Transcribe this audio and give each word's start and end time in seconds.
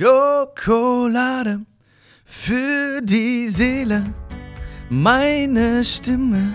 Schokolade 0.00 1.60
für 2.24 3.02
die 3.02 3.50
Seele. 3.50 4.14
Meine 4.88 5.84
Stimme 5.84 6.54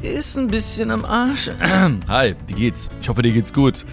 ist 0.00 0.38
ein 0.38 0.48
bisschen 0.48 0.90
am 0.90 1.04
Arsch. 1.04 1.50
Hi, 2.08 2.34
wie 2.46 2.54
geht's? 2.54 2.88
Ich 3.02 3.10
hoffe, 3.10 3.20
dir 3.20 3.32
geht's 3.32 3.52
gut. 3.52 3.84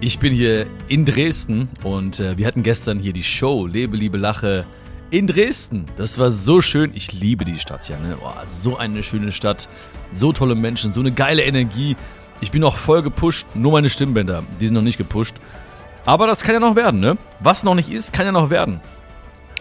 Ich 0.00 0.18
bin 0.18 0.34
hier 0.34 0.66
in 0.88 1.04
Dresden 1.04 1.68
und 1.84 2.18
äh, 2.18 2.36
wir 2.36 2.48
hatten 2.48 2.64
gestern 2.64 2.98
hier 2.98 3.12
die 3.12 3.22
Show 3.22 3.68
Lebe, 3.68 3.96
Liebe, 3.96 4.18
Lache 4.18 4.66
in 5.12 5.28
Dresden. 5.28 5.86
Das 5.96 6.18
war 6.18 6.32
so 6.32 6.60
schön. 6.60 6.90
Ich 6.94 7.12
liebe 7.12 7.44
die 7.44 7.60
Stadt 7.60 7.88
ja. 7.88 7.96
Ne? 8.00 8.18
Oh, 8.20 8.32
so 8.48 8.76
eine 8.76 9.04
schöne 9.04 9.30
Stadt. 9.30 9.68
So 10.10 10.32
tolle 10.32 10.56
Menschen, 10.56 10.92
so 10.92 10.98
eine 10.98 11.12
geile 11.12 11.44
Energie. 11.44 11.94
Ich 12.40 12.50
bin 12.50 12.64
auch 12.64 12.76
voll 12.76 13.02
gepusht. 13.02 13.46
Nur 13.54 13.70
meine 13.70 13.88
Stimmbänder, 13.88 14.42
die 14.60 14.66
sind 14.66 14.74
noch 14.74 14.82
nicht 14.82 14.98
gepusht. 14.98 15.36
Aber 16.04 16.26
das 16.26 16.42
kann 16.42 16.54
ja 16.54 16.60
noch 16.60 16.76
werden, 16.76 17.00
ne? 17.00 17.16
Was 17.40 17.62
noch 17.62 17.74
nicht 17.74 17.90
ist, 17.90 18.12
kann 18.12 18.26
ja 18.26 18.32
noch 18.32 18.50
werden. 18.50 18.80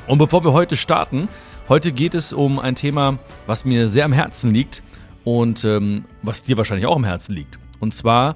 Und 0.07 0.17
bevor 0.17 0.43
wir 0.43 0.53
heute 0.53 0.77
starten, 0.77 1.27
heute 1.67 1.91
geht 1.91 2.15
es 2.15 2.33
um 2.33 2.59
ein 2.59 2.75
Thema, 2.75 3.19
was 3.45 3.65
mir 3.65 3.89
sehr 3.89 4.05
am 4.05 4.13
Herzen 4.13 4.51
liegt 4.51 4.81
und 5.23 5.63
ähm, 5.65 6.05
was 6.21 6.41
dir 6.41 6.57
wahrscheinlich 6.57 6.87
auch 6.87 6.95
am 6.95 7.03
Herzen 7.03 7.35
liegt. 7.35 7.59
Und 7.79 7.93
zwar, 7.93 8.35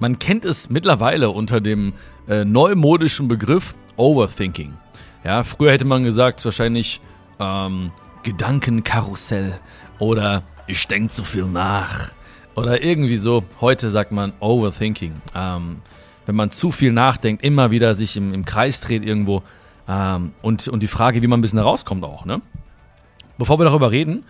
man 0.00 0.18
kennt 0.18 0.44
es 0.44 0.70
mittlerweile 0.70 1.30
unter 1.30 1.60
dem 1.60 1.92
äh, 2.28 2.44
neumodischen 2.44 3.28
Begriff 3.28 3.74
Overthinking. 3.96 4.74
Ja, 5.22 5.44
früher 5.44 5.72
hätte 5.72 5.84
man 5.84 6.02
gesagt, 6.02 6.44
wahrscheinlich 6.44 7.00
ähm, 7.38 7.92
Gedankenkarussell 8.24 9.58
oder 9.98 10.42
ich 10.66 10.86
denke 10.88 11.12
zu 11.12 11.24
viel 11.24 11.44
nach 11.44 12.10
oder 12.54 12.82
irgendwie 12.82 13.18
so. 13.18 13.44
Heute 13.60 13.90
sagt 13.90 14.12
man 14.12 14.32
Overthinking. 14.40 15.14
Ähm, 15.34 15.82
wenn 16.26 16.36
man 16.36 16.50
zu 16.50 16.72
viel 16.72 16.92
nachdenkt, 16.92 17.42
immer 17.42 17.70
wieder 17.70 17.94
sich 17.94 18.16
im, 18.16 18.32
im 18.32 18.44
Kreis 18.44 18.80
dreht 18.80 19.04
irgendwo. 19.04 19.42
Ähm, 19.88 20.32
und, 20.42 20.66
und 20.68 20.82
die 20.82 20.88
Frage, 20.88 21.22
wie 21.22 21.26
man 21.26 21.38
ein 21.38 21.42
bisschen 21.42 21.58
herauskommt 21.58 22.04
auch. 22.04 22.24
Ne? 22.24 22.40
Bevor 23.38 23.58
wir 23.58 23.64
darüber 23.64 23.90
reden, 23.90 24.24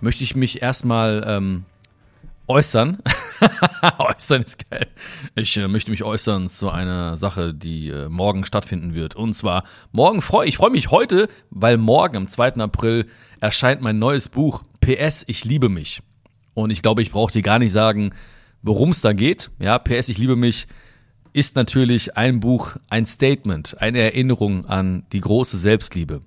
möchte 0.00 0.24
ich 0.24 0.36
mich 0.36 0.62
erstmal 0.62 1.24
ähm, 1.26 1.64
äußern. 2.46 2.98
äußern 3.98 4.42
ist 4.42 4.68
geil. 4.70 4.88
Ich 5.34 5.56
äh, 5.56 5.68
möchte 5.68 5.90
mich 5.90 6.02
äußern 6.02 6.48
zu 6.48 6.70
einer 6.70 7.16
Sache, 7.16 7.54
die 7.54 7.88
äh, 7.88 8.08
morgen 8.08 8.44
stattfinden 8.44 8.94
wird. 8.94 9.14
Und 9.14 9.34
zwar, 9.34 9.64
morgen 9.92 10.20
freue 10.20 10.48
ich 10.48 10.56
freue 10.56 10.70
mich 10.70 10.90
heute, 10.90 11.28
weil 11.50 11.76
morgen 11.76 12.16
am 12.16 12.28
2. 12.28 12.54
April 12.56 13.06
erscheint 13.40 13.80
mein 13.80 13.98
neues 13.98 14.28
Buch 14.28 14.64
PS, 14.80 15.24
ich 15.26 15.44
liebe 15.44 15.68
mich. 15.68 16.02
Und 16.54 16.70
ich 16.70 16.82
glaube, 16.82 17.02
ich 17.02 17.12
brauche 17.12 17.32
dir 17.32 17.42
gar 17.42 17.58
nicht 17.58 17.72
sagen, 17.72 18.12
worum 18.62 18.90
es 18.90 19.00
da 19.00 19.12
geht. 19.12 19.50
Ja, 19.60 19.78
PS, 19.78 20.08
ich 20.08 20.18
liebe 20.18 20.36
mich 20.36 20.66
ist 21.32 21.56
natürlich 21.56 22.16
ein 22.16 22.40
Buch 22.40 22.76
ein 22.88 23.06
Statement, 23.06 23.76
eine 23.80 24.00
Erinnerung 24.00 24.66
an 24.66 25.04
die 25.12 25.20
große 25.20 25.58
Selbstliebe, 25.58 26.22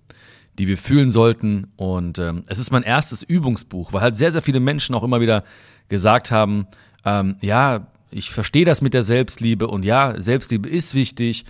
die 0.58 0.68
wir 0.68 0.78
fühlen 0.78 1.12
sollten. 1.12 1.72
Und 1.76 2.20
ähm, 2.20 2.44
es 2.48 2.60
ist 2.60 2.72
mein 2.72 2.84
erstes 2.84 3.24
Übungsbuch, 3.24 3.94
weil 3.94 4.02
halt 4.02 4.16
sehr, 4.16 4.32
sehr 4.32 4.42
viele 4.42 4.60
Menschen 4.60 4.96
auch 4.96 5.04
immer 5.04 5.22
wieder 5.22 5.44
gesagt 5.90 6.32
haben, 6.32 6.68
ähm, 7.06 7.36
ja, 7.42 7.88
ich 8.12 8.32
verstehe 8.32 8.66
das 8.66 8.82
mit 8.82 8.94
der 8.94 9.04
Selbstliebe 9.04 9.68
und 9.68 9.84
ja, 9.84 10.20
Selbstliebe 10.22 10.70
ist 10.70 10.94
wichtig 10.94 11.46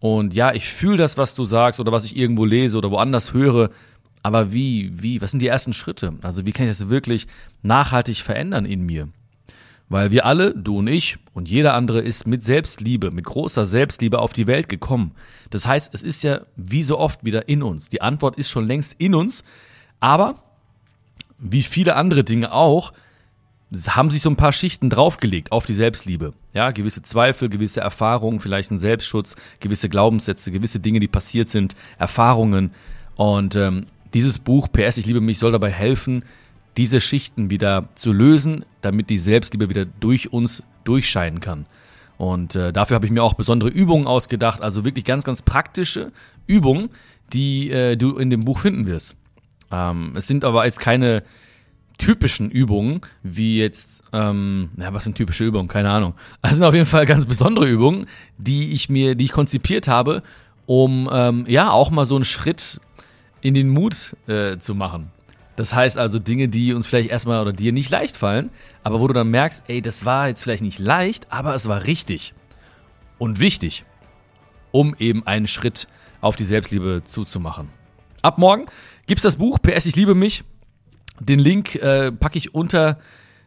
und 0.00 0.32
ja, 0.34 0.52
ich 0.54 0.68
fühle 0.68 0.96
das, 0.96 1.16
was 1.16 1.34
du 1.34 1.44
sagst 1.44 1.80
oder 1.80 1.92
was 1.92 2.04
ich 2.04 2.16
irgendwo 2.16 2.44
lese 2.44 2.78
oder 2.78 2.90
woanders 2.90 3.32
höre. 3.32 3.70
Aber 4.22 4.52
wie, 4.52 4.92
wie, 5.00 5.20
was 5.20 5.30
sind 5.30 5.40
die 5.40 5.46
ersten 5.46 5.74
Schritte? 5.74 6.14
Also 6.22 6.46
wie 6.46 6.52
kann 6.52 6.68
ich 6.68 6.76
das 6.76 6.88
wirklich 6.88 7.26
nachhaltig 7.62 8.18
verändern 8.18 8.64
in 8.64 8.84
mir? 8.84 9.08
Weil 9.88 10.10
wir 10.10 10.26
alle, 10.26 10.54
du 10.54 10.78
und 10.78 10.86
ich 10.86 11.16
und 11.32 11.48
jeder 11.48 11.74
andere 11.74 12.00
ist 12.00 12.26
mit 12.26 12.44
Selbstliebe, 12.44 13.10
mit 13.10 13.24
großer 13.24 13.64
Selbstliebe 13.64 14.18
auf 14.18 14.34
die 14.34 14.46
Welt 14.46 14.68
gekommen. 14.68 15.12
Das 15.50 15.66
heißt, 15.66 15.94
es 15.94 16.02
ist 16.02 16.22
ja 16.22 16.42
wie 16.56 16.82
so 16.82 16.98
oft 16.98 17.24
wieder 17.24 17.48
in 17.48 17.62
uns. 17.62 17.88
Die 17.88 18.02
Antwort 18.02 18.36
ist 18.36 18.50
schon 18.50 18.66
längst 18.66 18.94
in 18.98 19.14
uns. 19.14 19.44
Aber 20.00 20.42
wie 21.38 21.62
viele 21.62 21.96
andere 21.96 22.24
Dinge 22.24 22.52
auch, 22.52 22.92
haben 23.86 24.10
sich 24.10 24.22
so 24.22 24.30
ein 24.30 24.36
paar 24.36 24.52
Schichten 24.52 24.88
draufgelegt 24.88 25.52
auf 25.52 25.66
die 25.66 25.74
Selbstliebe. 25.74 26.32
Ja, 26.54 26.70
gewisse 26.70 27.02
Zweifel, 27.02 27.48
gewisse 27.48 27.80
Erfahrungen, 27.80 28.40
vielleicht 28.40 28.70
ein 28.70 28.78
Selbstschutz, 28.78 29.36
gewisse 29.60 29.88
Glaubenssätze, 29.88 30.50
gewisse 30.50 30.80
Dinge, 30.80 31.00
die 31.00 31.08
passiert 31.08 31.48
sind, 31.48 31.76
Erfahrungen. 31.98 32.72
Und 33.16 33.56
ähm, 33.56 33.86
dieses 34.14 34.38
Buch, 34.38 34.68
PS, 34.72 34.96
ich 34.96 35.06
liebe 35.06 35.20
mich, 35.20 35.38
soll 35.38 35.52
dabei 35.52 35.70
helfen, 35.70 36.24
diese 36.78 37.00
Schichten 37.00 37.50
wieder 37.50 37.88
zu 37.96 38.12
lösen, 38.12 38.64
damit 38.80 39.10
die 39.10 39.18
Selbstliebe 39.18 39.68
wieder 39.68 39.84
durch 39.84 40.32
uns 40.32 40.62
durchscheinen 40.84 41.40
kann. 41.40 41.66
Und 42.16 42.54
äh, 42.54 42.72
dafür 42.72 42.94
habe 42.94 43.06
ich 43.06 43.12
mir 43.12 43.22
auch 43.22 43.34
besondere 43.34 43.68
Übungen 43.68 44.06
ausgedacht, 44.06 44.62
also 44.62 44.84
wirklich 44.84 45.04
ganz, 45.04 45.24
ganz 45.24 45.42
praktische 45.42 46.12
Übungen, 46.46 46.90
die 47.32 47.70
äh, 47.70 47.96
du 47.96 48.16
in 48.16 48.30
dem 48.30 48.44
Buch 48.44 48.60
finden 48.60 48.86
wirst. 48.86 49.16
Ähm, 49.70 50.12
es 50.16 50.28
sind 50.28 50.44
aber 50.44 50.64
jetzt 50.64 50.80
keine 50.80 51.24
typischen 51.98 52.50
Übungen, 52.50 53.00
wie 53.24 53.58
jetzt, 53.58 54.02
ähm, 54.12 54.70
ja, 54.76 54.94
was 54.94 55.02
sind 55.02 55.16
typische 55.16 55.44
Übungen? 55.44 55.68
Keine 55.68 55.90
Ahnung. 55.90 56.14
Es 56.42 56.52
sind 56.52 56.64
auf 56.64 56.74
jeden 56.74 56.86
Fall 56.86 57.06
ganz 57.06 57.26
besondere 57.26 57.68
Übungen, 57.68 58.06
die 58.38 58.72
ich 58.72 58.88
mir, 58.88 59.16
die 59.16 59.24
ich 59.24 59.32
konzipiert 59.32 59.88
habe, 59.88 60.22
um 60.66 61.10
ähm, 61.12 61.44
ja 61.48 61.70
auch 61.70 61.90
mal 61.90 62.04
so 62.04 62.14
einen 62.14 62.24
Schritt 62.24 62.80
in 63.40 63.54
den 63.54 63.68
Mut 63.68 64.16
äh, 64.28 64.58
zu 64.58 64.74
machen. 64.76 65.10
Das 65.58 65.74
heißt 65.74 65.98
also 65.98 66.20
Dinge, 66.20 66.46
die 66.46 66.72
uns 66.72 66.86
vielleicht 66.86 67.10
erstmal 67.10 67.42
oder 67.42 67.52
dir 67.52 67.72
nicht 67.72 67.90
leicht 67.90 68.16
fallen, 68.16 68.50
aber 68.84 69.00
wo 69.00 69.08
du 69.08 69.12
dann 69.12 69.28
merkst, 69.28 69.64
ey, 69.66 69.82
das 69.82 70.04
war 70.04 70.28
jetzt 70.28 70.44
vielleicht 70.44 70.62
nicht 70.62 70.78
leicht, 70.78 71.32
aber 71.32 71.52
es 71.56 71.66
war 71.66 71.84
richtig 71.84 72.32
und 73.18 73.40
wichtig, 73.40 73.84
um 74.70 74.94
eben 75.00 75.26
einen 75.26 75.48
Schritt 75.48 75.88
auf 76.20 76.36
die 76.36 76.44
Selbstliebe 76.44 77.02
zuzumachen. 77.02 77.70
Ab 78.22 78.38
morgen 78.38 78.66
gibt 79.08 79.18
es 79.18 79.24
das 79.24 79.38
Buch 79.38 79.58
PS 79.60 79.86
Ich 79.86 79.96
liebe 79.96 80.14
mich. 80.14 80.44
Den 81.18 81.40
Link 81.40 81.74
äh, 81.74 82.12
packe 82.12 82.38
ich 82.38 82.54
unter 82.54 83.00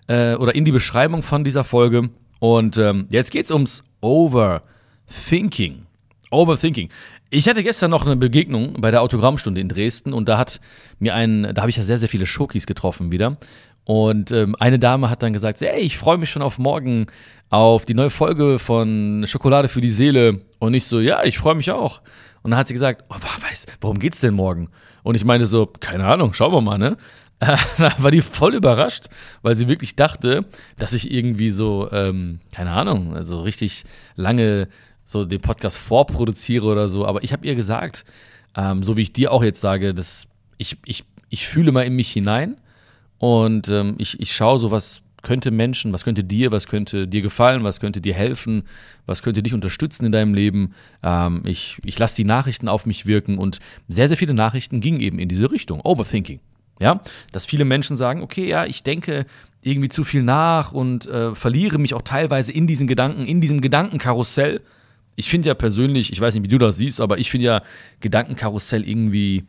äh, 0.08 0.36
oder 0.36 0.54
in 0.54 0.66
die 0.66 0.74
Beschreibung 0.74 1.22
von 1.22 1.46
dieser 1.46 1.64
Folge. 1.64 2.10
Und 2.40 2.78
ähm, 2.78 3.08
jetzt 3.10 3.34
es 3.34 3.52
ums 3.52 3.86
Overthinking. 4.02 5.86
Overthinking. 6.30 6.90
Ich 7.34 7.48
hatte 7.48 7.64
gestern 7.64 7.92
noch 7.92 8.06
eine 8.06 8.18
Begegnung 8.18 8.74
bei 8.82 8.92
der 8.92 9.02
Autogrammstunde 9.02 9.62
in 9.62 9.70
Dresden 9.70 10.12
und 10.12 10.28
da 10.28 10.38
hat 10.38 10.60
mir 11.00 11.16
ein, 11.16 11.44
da 11.54 11.62
habe 11.62 11.70
ich 11.70 11.78
ja 11.78 11.84
sehr, 11.84 11.98
sehr 11.98 12.10
viele 12.10 12.26
Schokis 12.26 12.66
getroffen 12.66 13.10
wieder. 13.10 13.38
Und 13.86 14.32
ähm, 14.32 14.54
eine 14.60 14.80
Dame 14.80 15.10
hat 15.10 15.24
dann 15.24 15.32
gesagt, 15.32 15.62
hey, 15.62 15.80
ich 15.80 15.98
freue 15.98 16.18
mich 16.18 16.30
schon 16.30 16.42
auf 16.42 16.60
morgen, 16.60 17.08
auf 17.50 17.86
die 17.86 17.94
neue 17.94 18.10
Folge 18.10 18.60
von 18.60 19.24
Schokolade 19.28 19.70
für 19.70 19.80
die 19.80 19.92
Seele. 19.92 20.42
Und 20.60 20.74
ich 20.74 20.84
so, 20.84 21.00
ja, 21.00 21.24
ich 21.24 21.38
freue 21.38 21.56
mich 21.56 21.72
auch. 21.72 22.02
Und 22.44 22.52
dann 22.52 22.60
hat 22.60 22.68
sie 22.68 22.74
gesagt, 22.74 23.06
oh, 23.08 23.16
weiß, 23.16 23.66
worum 23.80 24.00
geht's 24.00 24.20
denn 24.20 24.34
morgen? 24.34 24.70
Und 25.02 25.16
ich 25.16 25.24
meinte 25.24 25.46
so, 25.46 25.68
keine 25.68 26.08
Ahnung, 26.08 26.34
schauen 26.34 26.52
wir 26.52 26.60
mal, 26.60 26.78
ne? 26.78 26.98
da 27.40 27.58
war 27.98 28.12
die 28.12 28.22
voll 28.22 28.56
überrascht, 28.56 29.06
weil 29.42 29.56
sie 29.56 29.70
wirklich 29.70 29.96
dachte, 29.96 30.46
dass 30.78 30.92
ich 30.92 31.12
irgendwie 31.12 31.50
so, 31.50 31.90
ähm, 31.94 32.42
keine 32.52 32.72
Ahnung, 32.72 33.16
also 33.16 33.42
richtig 33.42 33.86
lange 34.16 34.68
so 35.12 35.26
den 35.26 35.42
Podcast 35.42 35.78
vorproduziere 35.78 36.66
oder 36.66 36.90
so. 36.90 37.06
Aber 37.06 37.24
ich 37.24 37.34
habe 37.34 37.46
ihr 37.46 37.56
gesagt, 37.56 38.06
ähm, 38.56 38.84
so 38.84 38.98
wie 38.98 39.02
ich 39.02 39.14
dir 39.14 39.32
auch 39.32 39.44
jetzt 39.44 39.62
sage, 39.62 39.94
dass 39.94 40.28
ich, 40.58 40.78
ich, 40.86 41.04
ich 41.30 41.48
fühle 41.48 41.72
mal 41.72 41.84
in 41.84 41.96
mich 41.96 42.12
hinein 42.12 42.58
und 43.18 43.70
ähm, 43.70 43.96
ich, 43.98 44.20
ich 44.20 44.36
schaue 44.36 44.60
so, 44.60 44.72
was 44.72 45.02
könnte 45.22 45.52
Menschen, 45.52 45.94
was 45.94 46.04
könnte 46.04 46.24
dir, 46.24 46.52
was 46.52 46.68
könnte 46.68 47.08
dir 47.08 47.22
gefallen, 47.22 47.64
was 47.64 47.80
könnte 47.80 48.02
dir 48.02 48.14
helfen, 48.14 48.64
was 49.06 49.22
könnte 49.22 49.44
dich 49.44 49.54
unterstützen 49.54 50.06
in 50.06 50.12
deinem 50.12 50.34
Leben. 50.34 50.74
Ähm, 51.04 51.44
ich 51.46 51.78
ich 51.86 52.00
lasse 52.00 52.16
die 52.16 52.24
Nachrichten 52.24 52.68
auf 52.68 52.86
mich 52.86 53.06
wirken 53.06 53.38
und 53.38 53.60
sehr, 53.88 54.08
sehr 54.08 54.18
viele 54.18 54.34
Nachrichten 54.34 54.80
gingen 54.80 55.00
eben 55.00 55.20
in 55.20 55.30
diese 55.30 55.52
Richtung. 55.52 55.82
Overthinking. 55.82 56.40
Ja, 56.80 57.02
dass 57.32 57.46
viele 57.46 57.64
Menschen 57.64 57.96
sagen, 57.96 58.24
okay, 58.24 58.48
ja, 58.48 58.66
ich 58.66 58.82
denke 58.82 59.28
irgendwie 59.62 59.90
zu 59.90 60.04
viel 60.04 60.24
nach 60.24 60.72
und 60.72 61.06
äh, 61.06 61.36
verliere 61.36 61.78
mich 61.78 61.94
auch 61.94 62.02
teilweise 62.02 62.52
in 62.52 62.66
diesen 62.66 62.88
Gedanken, 62.88 63.28
in 63.28 63.40
diesem 63.40 63.62
Gedankenkarussell 63.62 64.62
ich 65.16 65.30
finde 65.30 65.50
ja 65.50 65.54
persönlich, 65.54 66.12
ich 66.12 66.20
weiß 66.20 66.34
nicht, 66.34 66.44
wie 66.44 66.50
du 66.50 66.58
das 66.58 66.78
siehst, 66.78 67.02
aber 67.02 67.20
ich 67.20 67.30
finde 67.30 67.46
ja 67.48 67.62
Gedankenkarussell 68.00 68.88
irgendwie, 68.88 69.44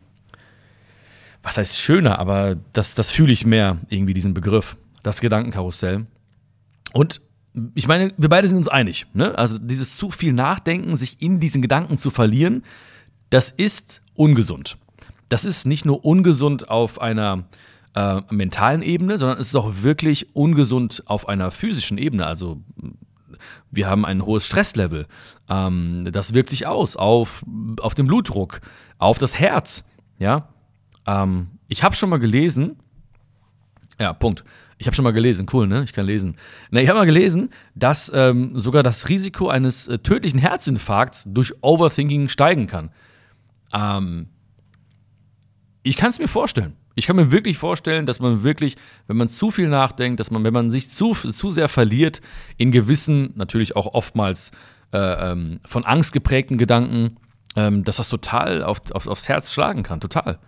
was 1.41 1.57
heißt 1.57 1.77
schöner, 1.77 2.19
aber 2.19 2.57
das, 2.73 2.95
das 2.95 3.11
fühle 3.11 3.33
ich 3.33 3.45
mehr, 3.45 3.79
irgendwie 3.89 4.13
diesen 4.13 4.33
Begriff, 4.33 4.77
das 5.03 5.21
Gedankenkarussell. 5.21 6.05
Und 6.93 7.21
ich 7.75 7.87
meine, 7.87 8.13
wir 8.17 8.29
beide 8.29 8.47
sind 8.47 8.57
uns 8.57 8.67
einig, 8.67 9.05
ne? 9.13 9.37
Also 9.37 9.57
dieses 9.57 9.95
zu 9.95 10.09
viel 10.09 10.33
Nachdenken, 10.33 10.97
sich 10.97 11.21
in 11.21 11.39
diesen 11.39 11.61
Gedanken 11.61 11.97
zu 11.97 12.09
verlieren, 12.09 12.63
das 13.29 13.51
ist 13.51 14.01
ungesund. 14.15 14.77
Das 15.29 15.45
ist 15.45 15.65
nicht 15.65 15.85
nur 15.85 16.03
ungesund 16.05 16.69
auf 16.69 17.01
einer 17.01 17.45
äh, 17.95 18.21
mentalen 18.29 18.81
Ebene, 18.81 19.17
sondern 19.17 19.37
es 19.39 19.47
ist 19.47 19.55
auch 19.55 19.81
wirklich 19.81 20.35
ungesund 20.35 21.03
auf 21.05 21.27
einer 21.27 21.51
physischen 21.51 21.97
Ebene. 21.97 22.25
Also 22.25 22.61
wir 23.71 23.87
haben 23.89 24.05
ein 24.05 24.25
hohes 24.25 24.45
Stresslevel. 24.45 25.07
Ähm, 25.49 26.07
das 26.11 26.33
wirkt 26.33 26.49
sich 26.49 26.67
aus 26.67 26.95
auf, 26.95 27.43
auf 27.79 27.95
den 27.95 28.07
Blutdruck, 28.07 28.61
auf 28.97 29.17
das 29.17 29.39
Herz. 29.39 29.83
Ja, 30.19 30.49
ähm, 31.05 31.47
ich 31.67 31.83
habe 31.83 31.95
schon 31.95 32.09
mal 32.09 32.19
gelesen, 32.19 32.77
ja, 33.99 34.13
Punkt. 34.13 34.43
Ich 34.77 34.87
habe 34.87 34.95
schon 34.95 35.03
mal 35.03 35.13
gelesen, 35.13 35.45
cool, 35.53 35.67
ne? 35.67 35.83
Ich 35.83 35.93
kann 35.93 36.05
lesen. 36.05 36.35
Na, 36.71 36.81
ich 36.81 36.89
habe 36.89 36.99
mal 36.99 37.05
gelesen, 37.05 37.51
dass 37.75 38.11
ähm, 38.13 38.51
sogar 38.59 38.83
das 38.83 39.07
Risiko 39.07 39.47
eines 39.47 39.87
äh, 39.87 39.99
tödlichen 39.99 40.39
Herzinfarkts 40.39 41.25
durch 41.27 41.53
Overthinking 41.61 42.27
steigen 42.27 42.67
kann. 42.67 42.89
Ähm, 43.71 44.27
ich 45.83 45.95
kann 45.95 46.09
es 46.09 46.19
mir 46.19 46.27
vorstellen. 46.27 46.75
Ich 46.95 47.07
kann 47.07 47.15
mir 47.15 47.31
wirklich 47.31 47.57
vorstellen, 47.57 48.05
dass 48.05 48.19
man 48.19 48.43
wirklich, 48.43 48.75
wenn 49.07 49.17
man 49.17 49.27
zu 49.27 49.49
viel 49.49 49.67
nachdenkt, 49.67 50.19
dass 50.19 50.29
man, 50.29 50.43
wenn 50.43 50.53
man 50.53 50.69
sich 50.69 50.89
zu, 50.89 51.13
zu 51.13 51.51
sehr 51.51 51.69
verliert 51.69 52.21
in 52.57 52.71
gewissen, 52.71 53.33
natürlich 53.35 53.75
auch 53.75 53.93
oftmals 53.93 54.51
äh, 54.91 55.31
ähm, 55.31 55.59
von 55.65 55.85
Angst 55.85 56.13
geprägten 56.13 56.57
Gedanken, 56.57 57.17
ähm, 57.55 57.83
dass 57.83 57.97
das 57.97 58.09
total 58.09 58.63
auf, 58.63 58.79
auf, 58.91 59.07
aufs 59.07 59.27
Herz 59.27 59.51
schlagen 59.51 59.83
kann, 59.83 60.01
total. 60.01 60.39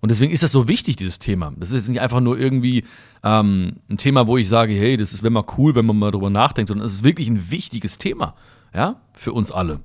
Und 0.00 0.10
deswegen 0.10 0.32
ist 0.32 0.44
das 0.44 0.52
so 0.52 0.68
wichtig, 0.68 0.94
dieses 0.94 1.18
Thema. 1.18 1.52
Das 1.56 1.70
ist 1.70 1.76
jetzt 1.76 1.88
nicht 1.88 2.00
einfach 2.00 2.20
nur 2.20 2.38
irgendwie 2.38 2.84
ähm, 3.24 3.76
ein 3.90 3.96
Thema, 3.96 4.28
wo 4.28 4.36
ich 4.36 4.48
sage, 4.48 4.72
hey, 4.72 4.96
das 4.96 5.22
wäre 5.22 5.30
mal 5.30 5.44
cool, 5.56 5.74
wenn 5.74 5.86
man 5.86 5.98
mal 5.98 6.12
drüber 6.12 6.30
nachdenkt, 6.30 6.68
sondern 6.68 6.86
es 6.86 6.94
ist 6.94 7.04
wirklich 7.04 7.28
ein 7.28 7.50
wichtiges 7.50 7.98
Thema, 7.98 8.36
ja, 8.72 8.96
für 9.12 9.32
uns 9.32 9.50
alle. 9.50 9.80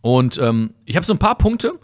Und 0.00 0.38
ähm, 0.38 0.74
ich 0.84 0.96
habe 0.96 1.06
so 1.06 1.12
ein 1.12 1.18
paar 1.18 1.38
Punkte, 1.38 1.74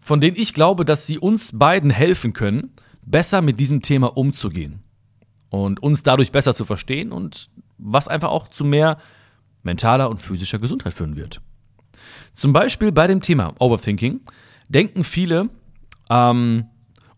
von 0.00 0.20
denen 0.20 0.36
ich 0.36 0.54
glaube, 0.54 0.84
dass 0.84 1.06
sie 1.06 1.18
uns 1.18 1.50
beiden 1.52 1.90
helfen 1.90 2.32
können, 2.32 2.72
besser 3.04 3.42
mit 3.42 3.60
diesem 3.60 3.82
Thema 3.82 4.16
umzugehen 4.16 4.82
und 5.50 5.82
uns 5.82 6.02
dadurch 6.02 6.32
besser 6.32 6.54
zu 6.54 6.64
verstehen 6.64 7.12
und 7.12 7.50
was 7.78 8.08
einfach 8.08 8.30
auch 8.30 8.48
zu 8.48 8.64
mehr 8.64 8.98
mentaler 9.62 10.08
und 10.10 10.18
physischer 10.18 10.58
Gesundheit 10.58 10.94
führen 10.94 11.16
wird. 11.16 11.40
Zum 12.32 12.52
Beispiel 12.52 12.92
bei 12.92 13.06
dem 13.06 13.20
Thema 13.20 13.54
Overthinking 13.58 14.20
denken 14.68 15.04
viele 15.04 15.50
ähm, 16.08 16.66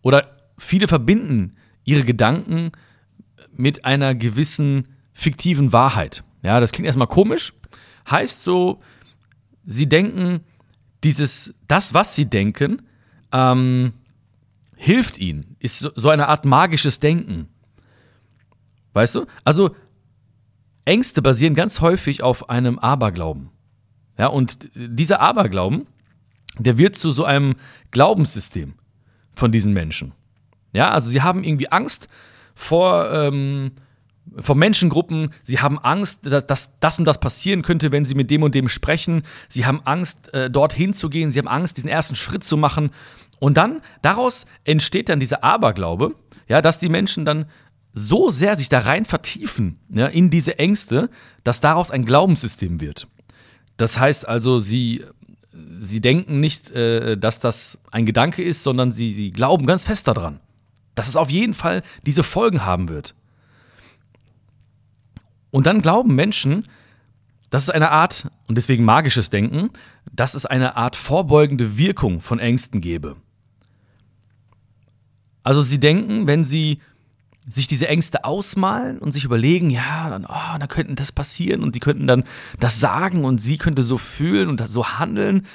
oder 0.01 0.27
viele 0.57 0.87
verbinden 0.87 1.51
ihre 1.85 2.03
Gedanken 2.03 2.71
mit 3.55 3.85
einer 3.85 4.15
gewissen 4.15 4.87
fiktiven 5.13 5.73
Wahrheit. 5.73 6.23
Ja, 6.41 6.59
das 6.59 6.71
klingt 6.71 6.87
erstmal 6.87 7.07
komisch. 7.07 7.53
Heißt 8.09 8.43
so, 8.43 8.81
sie 9.63 9.87
denken, 9.87 10.41
dieses, 11.03 11.53
das, 11.67 11.93
was 11.93 12.15
sie 12.15 12.25
denken, 12.25 12.81
ähm, 13.31 13.93
hilft 14.75 15.17
ihnen. 15.17 15.55
Ist 15.59 15.79
so, 15.79 16.09
eine 16.09 16.27
Art 16.27 16.45
magisches 16.45 16.99
Denken. 16.99 17.47
Weißt 18.93 19.15
du? 19.15 19.25
Also, 19.43 19.75
Ängste 20.85 21.21
basieren 21.21 21.55
ganz 21.55 21.81
häufig 21.81 22.23
auf 22.23 22.49
einem 22.49 22.79
Aberglauben. 22.79 23.49
Ja, 24.17 24.27
und 24.27 24.69
dieser 24.75 25.21
Aberglauben 25.21 25.87
der 26.57 26.77
wird 26.77 26.95
zu 26.95 27.11
so 27.11 27.25
einem 27.25 27.55
Glaubenssystem 27.91 28.73
von 29.33 29.51
diesen 29.51 29.73
Menschen. 29.73 30.13
Ja, 30.71 30.91
also 30.91 31.09
sie 31.09 31.21
haben 31.21 31.43
irgendwie 31.43 31.71
Angst 31.71 32.07
vor, 32.55 33.11
ähm, 33.11 33.71
vor 34.37 34.55
Menschengruppen, 34.55 35.31
sie 35.43 35.59
haben 35.59 35.79
Angst, 35.79 36.25
dass, 36.25 36.47
dass, 36.47 36.71
das 36.79 36.99
und 36.99 37.05
das 37.05 37.19
passieren 37.19 37.61
könnte, 37.61 37.91
wenn 37.91 38.05
sie 38.05 38.15
mit 38.15 38.31
dem 38.31 38.43
und 38.43 38.55
dem 38.55 38.69
sprechen, 38.69 39.23
sie 39.49 39.65
haben 39.65 39.81
Angst, 39.85 40.33
äh, 40.33 40.49
dorthin 40.49 40.93
zu 40.93 41.09
gehen, 41.09 41.31
sie 41.31 41.39
haben 41.39 41.47
Angst, 41.47 41.77
diesen 41.77 41.89
ersten 41.89 42.15
Schritt 42.15 42.43
zu 42.43 42.57
machen. 42.57 42.91
Und 43.39 43.57
dann, 43.57 43.81
daraus 44.01 44.45
entsteht 44.63 45.09
dann 45.09 45.19
dieser 45.19 45.43
Aberglaube, 45.43 46.15
ja, 46.47 46.61
dass 46.61 46.79
die 46.79 46.89
Menschen 46.89 47.25
dann 47.25 47.45
so 47.93 48.31
sehr 48.31 48.55
sich 48.55 48.69
da 48.69 48.79
rein 48.79 49.05
vertiefen, 49.05 49.79
ja, 49.89 50.07
in 50.07 50.29
diese 50.29 50.57
Ängste, 50.57 51.09
dass 51.43 51.61
daraus 51.61 51.91
ein 51.91 52.05
Glaubenssystem 52.05 52.81
wird. 52.81 53.07
Das 53.77 53.99
heißt 53.99 54.27
also, 54.27 54.59
sie 54.59 55.03
sie 55.77 56.01
denken 56.01 56.39
nicht, 56.39 56.71
äh, 56.71 57.17
dass 57.17 57.39
das 57.39 57.79
ein 57.91 58.05
Gedanke 58.05 58.43
ist, 58.43 58.63
sondern 58.63 58.91
sie, 58.91 59.13
sie 59.13 59.31
glauben 59.31 59.65
ganz 59.65 59.85
fest 59.85 60.07
daran, 60.07 60.39
dass 60.95 61.07
es 61.07 61.15
auf 61.15 61.29
jeden 61.29 61.53
Fall 61.53 61.83
diese 62.05 62.23
Folgen 62.23 62.65
haben 62.65 62.89
wird. 62.89 63.15
Und 65.53 65.67
dann 65.67 65.83
glauben 65.83 66.15
Menschen, 66.15 66.67
dass 67.51 67.61
es 67.61 67.69
eine 67.69 67.91
Art, 67.91 68.27
und 68.47 68.57
deswegen 68.57 68.83
magisches 68.83 69.29
Denken, 69.29 69.69
dass 70.11 70.33
es 70.33 70.47
eine 70.47 70.77
Art 70.77 70.95
vorbeugende 70.95 71.77
Wirkung 71.77 72.21
von 72.21 72.39
Ängsten 72.39 72.81
gäbe. 72.81 73.17
Also 75.43 75.61
sie 75.61 75.79
denken, 75.79 76.25
wenn 76.25 76.43
sie 76.43 76.79
sich 77.47 77.67
diese 77.67 77.87
Ängste 77.87 78.25
ausmalen 78.25 78.97
und 78.97 79.11
sich 79.11 79.25
überlegen, 79.25 79.69
ja, 79.69 80.09
dann, 80.09 80.25
oh, 80.25 80.57
dann 80.57 80.67
könnte 80.69 80.95
das 80.95 81.11
passieren 81.11 81.61
und 81.61 81.75
die 81.75 81.79
könnten 81.79 82.07
dann 82.07 82.23
das 82.59 82.79
sagen 82.79 83.23
und 83.23 83.39
sie 83.39 83.59
könnte 83.59 83.83
so 83.83 83.99
fühlen 83.99 84.49
und 84.49 84.67
so 84.67 84.97
handeln, 84.97 85.45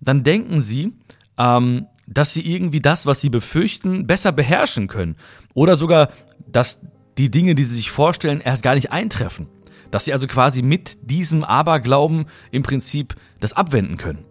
dann 0.00 0.22
denken 0.22 0.60
sie, 0.60 0.92
ähm, 1.36 1.86
dass 2.06 2.32
sie 2.32 2.48
irgendwie 2.48 2.80
das, 2.80 3.06
was 3.06 3.20
sie 3.20 3.30
befürchten, 3.30 4.06
besser 4.06 4.30
beherrschen 4.30 4.86
können. 4.86 5.16
Oder 5.52 5.74
sogar, 5.74 6.10
dass 6.46 6.78
die 7.18 7.30
Dinge, 7.30 7.54
die 7.54 7.64
sie 7.64 7.74
sich 7.74 7.90
vorstellen, 7.90 8.40
erst 8.40 8.62
gar 8.62 8.74
nicht 8.74 8.92
eintreffen. 8.92 9.48
Dass 9.90 10.04
sie 10.04 10.12
also 10.12 10.26
quasi 10.26 10.62
mit 10.62 10.98
diesem 11.02 11.44
Aberglauben 11.44 12.26
im 12.50 12.62
Prinzip 12.62 13.14
das 13.40 13.52
abwenden 13.52 13.96
können. 13.96 14.24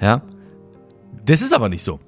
Ja? 0.00 0.22
Das 1.24 1.42
ist 1.42 1.52
aber 1.52 1.68
nicht 1.68 1.82
so. 1.82 2.00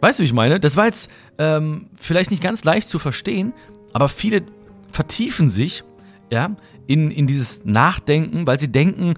Weißt 0.00 0.18
du, 0.18 0.22
wie 0.22 0.26
ich 0.26 0.32
meine? 0.32 0.60
Das 0.60 0.76
war 0.76 0.86
jetzt 0.86 1.10
ähm, 1.38 1.88
vielleicht 1.96 2.30
nicht 2.30 2.42
ganz 2.42 2.64
leicht 2.64 2.88
zu 2.88 2.98
verstehen, 2.98 3.54
aber 3.92 4.08
viele 4.08 4.42
vertiefen 4.90 5.48
sich 5.48 5.82
ja, 6.30 6.54
in, 6.86 7.10
in 7.10 7.26
dieses 7.26 7.64
Nachdenken, 7.64 8.46
weil 8.46 8.60
sie 8.60 8.70
denken, 8.70 9.14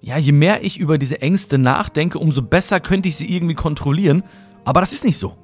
ja, 0.00 0.16
je 0.16 0.32
mehr 0.32 0.64
ich 0.64 0.78
über 0.78 0.96
diese 0.96 1.20
Ängste 1.20 1.58
nachdenke, 1.58 2.18
umso 2.18 2.42
besser 2.42 2.80
könnte 2.80 3.08
ich 3.08 3.16
sie 3.16 3.34
irgendwie 3.34 3.54
kontrollieren. 3.54 4.22
Aber 4.64 4.80
das 4.80 4.92
ist 4.92 5.04
nicht 5.04 5.18
so. 5.18 5.36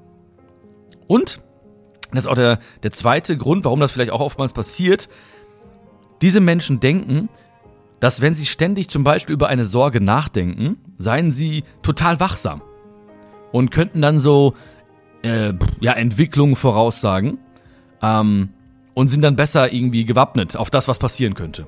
Und, 1.07 1.41
das 2.17 2.25
ist 2.25 2.31
auch 2.31 2.37
der, 2.37 2.59
der 2.83 2.93
zweite 2.93 3.37
Grund, 3.37 3.65
warum 3.65 3.81
das 3.81 3.93
vielleicht 3.93 4.11
auch 4.13 4.21
oftmals 4.21 4.53
passiert, 4.53 5.09
diese 6.23 6.41
Menschen 6.41 6.81
denken, 6.81 7.29
dass 8.01 8.21
wenn 8.21 8.35
sie 8.35 8.47
ständig 8.47 8.89
zum 8.89 9.05
Beispiel 9.05 9.35
über 9.35 9.49
eine 9.49 9.65
Sorge 9.65 10.01
nachdenken, 10.01 10.77
seien 10.99 11.31
sie 11.31 11.65
total 11.83 12.21
wachsam 12.21 12.63
und 13.53 13.71
könnten 13.71 14.03
dann 14.03 14.19
so 14.19 14.55
äh, 15.23 15.55
ja, 15.81 15.93
Entwicklungen 15.93 16.57
voraussagen 16.57 17.39
ähm, 18.03 18.51
und 18.95 19.09
sind 19.09 19.23
dann 19.23 19.37
besser 19.37 19.73
irgendwie 19.73 20.05
gewappnet 20.05 20.57
auf 20.57 20.71
das, 20.71 20.87
was 20.89 20.99
passieren 20.99 21.35
könnte. 21.35 21.67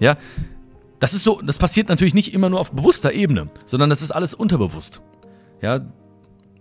Ja, 0.00 0.16
das 0.98 1.14
ist 1.14 1.24
so, 1.24 1.40
das 1.42 1.58
passiert 1.58 1.88
natürlich 1.88 2.14
nicht 2.14 2.32
immer 2.34 2.48
nur 2.48 2.60
auf 2.60 2.72
bewusster 2.72 3.12
Ebene, 3.12 3.48
sondern 3.64 3.90
das 3.90 4.02
ist 4.02 4.10
alles 4.10 4.34
unterbewusst. 4.34 5.02
Ja, 5.60 5.80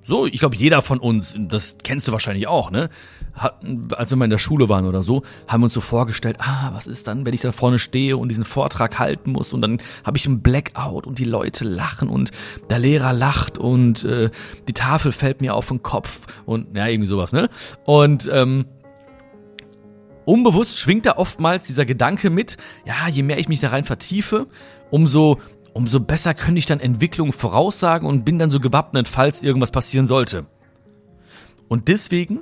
so, 0.04 0.26
ich 0.26 0.40
glaube, 0.40 0.56
jeder 0.56 0.82
von 0.82 1.00
uns, 1.00 1.36
das 1.38 1.78
kennst 1.84 2.08
du 2.08 2.12
wahrscheinlich 2.12 2.48
auch, 2.48 2.72
ne? 2.72 2.90
Hat, 3.34 3.64
als 3.96 4.10
wir 4.10 4.18
mal 4.18 4.26
in 4.26 4.32
der 4.32 4.40
Schule 4.40 4.68
waren 4.68 4.86
oder 4.86 5.04
so, 5.04 5.24
haben 5.48 5.62
wir 5.62 5.66
uns 5.66 5.74
so 5.74 5.82
vorgestellt, 5.82 6.38
ah, 6.40 6.72
was 6.74 6.88
ist 6.88 7.08
dann, 7.08 7.26
wenn 7.26 7.34
ich 7.34 7.42
da 7.42 7.52
vorne 7.52 7.80
stehe 7.80 8.18
und 8.18 8.30
diesen 8.30 8.44
Vortrag 8.44 9.00
halten 9.00 9.32
muss 9.32 9.54
und 9.54 9.62
dann 9.62 9.78
habe 10.04 10.18
ich 10.18 10.26
einen 10.26 10.42
Blackout 10.42 11.08
und 11.08 11.18
die 11.18 11.24
Leute 11.24 11.64
lachen 11.64 12.10
und 12.10 12.32
der 12.70 12.80
Lehrer 12.80 13.14
lacht 13.14 13.58
und 13.58 14.04
äh, 14.04 14.30
die 14.68 14.74
Tafel 14.74 15.12
fällt 15.12 15.40
mir 15.40 15.56
auf 15.56 15.68
den 15.68 15.82
Kopf 15.82 16.22
und 16.46 16.76
ja, 16.76 16.88
irgendwie 16.88 17.08
sowas, 17.08 17.32
ne? 17.32 17.50
Und 17.86 18.30
ähm, 18.32 18.66
unbewusst 20.26 20.80
schwingt 20.80 21.06
da 21.06 21.18
oftmals 21.18 21.64
dieser 21.64 21.86
Gedanke 21.86 22.30
mit, 22.30 22.58
ja, 22.86 23.08
je 23.08 23.24
mehr 23.24 23.38
ich 23.38 23.48
mich 23.48 23.60
da 23.60 23.70
rein 23.70 23.84
vertiefe, 23.84 24.48
umso 24.90 25.40
umso 25.74 26.00
besser 26.00 26.34
könnte 26.34 26.60
ich 26.60 26.66
dann 26.66 26.80
Entwicklungen 26.80 27.34
voraussagen 27.34 28.08
und 28.08 28.26
bin 28.26 28.40
dann 28.40 28.52
so 28.52 28.60
gewappnet, 28.60 29.08
falls 29.08 29.42
irgendwas 29.42 29.72
passieren 29.72 30.08
sollte. 30.08 30.46
Und 31.68 31.88
deswegen 31.88 32.42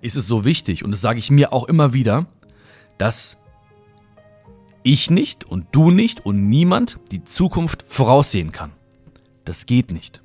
ist 0.00 0.16
es 0.16 0.26
so 0.26 0.44
wichtig, 0.44 0.84
und 0.84 0.92
das 0.92 1.00
sage 1.00 1.18
ich 1.18 1.30
mir 1.30 1.52
auch 1.52 1.64
immer 1.64 1.92
wieder, 1.92 2.26
dass 2.98 3.38
ich 4.82 5.10
nicht 5.10 5.44
und 5.44 5.66
du 5.72 5.90
nicht 5.90 6.24
und 6.24 6.48
niemand 6.48 7.00
die 7.10 7.24
Zukunft 7.24 7.84
voraussehen 7.88 8.52
kann. 8.52 8.72
Das 9.44 9.66
geht 9.66 9.90
nicht. 9.90 10.22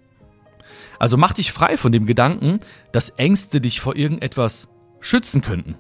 Also 1.00 1.18
mach 1.18 1.34
dich 1.34 1.52
frei 1.52 1.78
von 1.78 1.92
dem 1.92 2.06
Gedanken, 2.06 2.60
dass 2.92 3.10
Ängste 3.10 3.60
dich 3.60 3.82
vor 3.82 3.96
irgendetwas 3.96 4.70
schützen 5.00 5.42
könnten. 5.42 5.76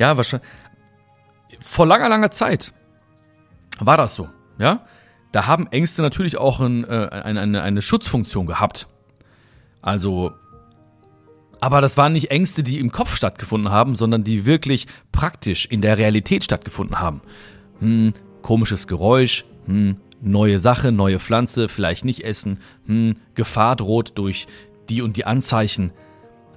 Ja, 0.00 0.16
wahrscheinlich. 0.16 0.48
Vor 1.60 1.86
langer, 1.86 2.08
langer 2.08 2.30
Zeit 2.30 2.72
war 3.86 3.96
das 3.96 4.14
so. 4.14 4.28
Ja? 4.58 4.84
Da 5.32 5.46
haben 5.46 5.66
Ängste 5.68 6.02
natürlich 6.02 6.38
auch 6.38 6.60
ein, 6.60 6.84
äh, 6.84 7.08
eine, 7.10 7.40
eine, 7.40 7.62
eine 7.62 7.82
Schutzfunktion 7.82 8.46
gehabt. 8.46 8.86
Also, 9.80 10.32
aber 11.60 11.80
das 11.80 11.96
waren 11.96 12.12
nicht 12.12 12.30
Ängste, 12.30 12.62
die 12.62 12.78
im 12.78 12.92
Kopf 12.92 13.16
stattgefunden 13.16 13.72
haben, 13.72 13.94
sondern 13.94 14.24
die 14.24 14.46
wirklich 14.46 14.86
praktisch 15.10 15.66
in 15.66 15.80
der 15.80 15.98
Realität 15.98 16.44
stattgefunden 16.44 17.00
haben. 17.00 17.22
Hm, 17.80 18.12
komisches 18.42 18.86
Geräusch, 18.86 19.44
hm, 19.66 19.96
neue 20.20 20.58
Sache, 20.58 20.92
neue 20.92 21.18
Pflanze, 21.18 21.68
vielleicht 21.68 22.04
nicht 22.04 22.24
essen, 22.24 22.60
hm, 22.86 23.16
Gefahr 23.34 23.76
droht 23.76 24.18
durch 24.18 24.46
die 24.88 25.02
und 25.02 25.16
die 25.16 25.24
Anzeichen. 25.24 25.92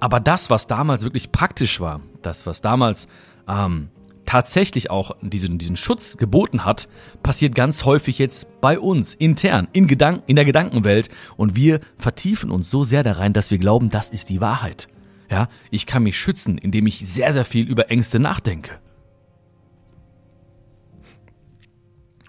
Aber 0.00 0.20
das, 0.20 0.50
was 0.50 0.66
damals 0.66 1.02
wirklich 1.02 1.32
praktisch 1.32 1.80
war, 1.80 2.00
das, 2.22 2.46
was 2.46 2.60
damals 2.60 3.08
ähm, 3.48 3.88
tatsächlich 4.26 4.90
auch 4.90 5.16
diesen, 5.22 5.58
diesen 5.58 5.76
Schutz 5.76 6.16
geboten 6.16 6.64
hat, 6.64 6.88
passiert 7.22 7.54
ganz 7.54 7.84
häufig 7.84 8.18
jetzt 8.18 8.48
bei 8.60 8.78
uns, 8.78 9.14
intern, 9.14 9.68
in, 9.72 9.86
Gedank 9.86 10.24
in 10.26 10.36
der 10.36 10.44
Gedankenwelt. 10.44 11.08
Und 11.36 11.56
wir 11.56 11.80
vertiefen 11.96 12.50
uns 12.50 12.70
so 12.70 12.84
sehr 12.84 13.02
da 13.02 13.12
rein, 13.12 13.32
dass 13.32 13.50
wir 13.50 13.58
glauben, 13.58 13.88
das 13.90 14.10
ist 14.10 14.28
die 14.28 14.40
Wahrheit. 14.40 14.88
Ja, 15.30 15.48
ich 15.70 15.86
kann 15.86 16.02
mich 16.02 16.18
schützen, 16.18 16.58
indem 16.58 16.86
ich 16.86 16.98
sehr, 16.98 17.32
sehr 17.32 17.44
viel 17.44 17.66
über 17.66 17.90
Ängste 17.90 18.18
nachdenke. 18.18 18.78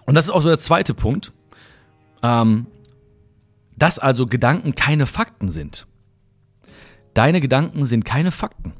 Und 0.06 0.14
das 0.14 0.24
ist 0.24 0.30
auch 0.30 0.40
so 0.40 0.48
der 0.48 0.58
zweite 0.58 0.94
Punkt, 0.94 1.32
ähm, 2.22 2.66
dass 3.76 3.98
also 3.98 4.26
Gedanken 4.26 4.74
keine 4.74 5.06
Fakten 5.06 5.48
sind. 5.48 5.86
Deine 7.14 7.40
Gedanken 7.40 7.86
sind 7.86 8.04
keine 8.04 8.30
Fakten. 8.30 8.72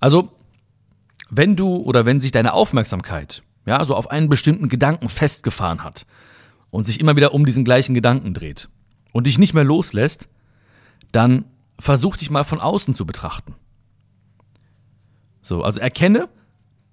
Also, 0.00 0.32
wenn 1.36 1.56
du 1.56 1.76
oder 1.76 2.06
wenn 2.06 2.20
sich 2.20 2.32
deine 2.32 2.52
Aufmerksamkeit 2.52 3.42
ja, 3.66 3.84
so 3.84 3.94
auf 3.94 4.10
einen 4.10 4.28
bestimmten 4.28 4.68
Gedanken 4.68 5.08
festgefahren 5.08 5.82
hat 5.82 6.06
und 6.70 6.84
sich 6.84 7.00
immer 7.00 7.16
wieder 7.16 7.34
um 7.34 7.46
diesen 7.46 7.64
gleichen 7.64 7.94
Gedanken 7.94 8.34
dreht 8.34 8.68
und 9.12 9.26
dich 9.26 9.38
nicht 9.38 9.54
mehr 9.54 9.64
loslässt, 9.64 10.28
dann 11.12 11.46
versuch 11.78 12.16
dich 12.16 12.30
mal 12.30 12.44
von 12.44 12.60
außen 12.60 12.94
zu 12.94 13.06
betrachten. 13.06 13.54
So, 15.42 15.62
also 15.62 15.80
erkenne, 15.80 16.28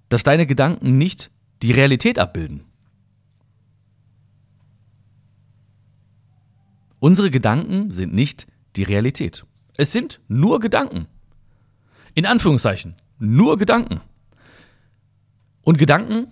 dass 0.08 0.22
deine 0.22 0.46
Gedanken 0.46 0.98
nicht 0.98 1.30
die 1.62 1.72
Realität 1.72 2.18
abbilden. 2.18 2.64
Unsere 6.98 7.30
Gedanken 7.30 7.92
sind 7.92 8.14
nicht 8.14 8.46
die 8.76 8.84
Realität. 8.84 9.44
Es 9.76 9.90
sind 9.92 10.20
nur 10.28 10.60
Gedanken. 10.60 11.06
In 12.14 12.26
Anführungszeichen, 12.26 12.94
nur 13.18 13.58
Gedanken. 13.58 14.00
Und 15.62 15.78
Gedanken, 15.78 16.28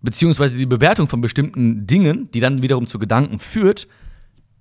beziehungsweise 0.00 0.56
die 0.56 0.66
Bewertung 0.66 1.08
von 1.08 1.20
bestimmten 1.20 1.86
Dingen, 1.86 2.30
die 2.32 2.40
dann 2.40 2.62
wiederum 2.62 2.86
zu 2.86 2.98
Gedanken 2.98 3.38
führt, 3.38 3.88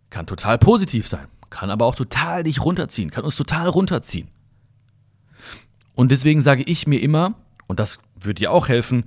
kann 0.10 0.26
total 0.26 0.58
positiv 0.58 1.08
sein, 1.08 1.28
kann 1.50 1.70
aber 1.70 1.86
auch 1.86 1.96
total 1.96 2.44
dich 2.44 2.64
runterziehen, 2.64 3.12
kann 3.12 3.26
uns 3.26 3.36
total 3.36 3.68
runterziehen. 3.68 4.30
Und 5.96 6.12
deswegen 6.12 6.42
sage 6.42 6.64
ich 6.64 6.88
mir 6.88 7.02
immer, 7.02 7.36
und 7.68 7.80
das 7.80 8.00
wird 8.20 8.40
dir 8.40 8.52
auch 8.52 8.68
helfen, 8.68 9.06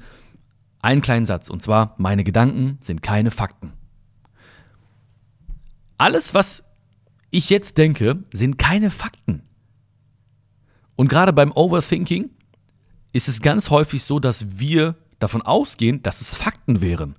einen 0.83 1.03
kleinen 1.03 1.27
Satz, 1.27 1.49
und 1.49 1.63
zwar, 1.63 1.95
meine 1.99 2.23
Gedanken 2.23 2.79
sind 2.81 3.03
keine 3.03 3.31
Fakten. 3.31 3.73
Alles, 5.99 6.35
was 6.35 6.63
ich 7.31 7.51
jetzt 7.51 7.79
denke, 7.79 8.23
sind 8.33 8.59
keine 8.59 8.91
Fakten. 8.91 9.43
Und 10.95 11.09
gerade 11.09 11.33
beim 11.33 11.53
Overthinking 11.53 12.31
ist 13.17 13.29
es 13.29 13.41
ganz 13.41 13.71
häufig 13.71 14.05
so, 14.05 14.21
dass 14.21 14.59
wir 14.59 14.97
davon 15.19 15.43
ausgehen, 15.43 16.03
dass 16.03 16.21
es 16.21 16.37
Fakten 16.37 16.81
wären. 16.81 17.17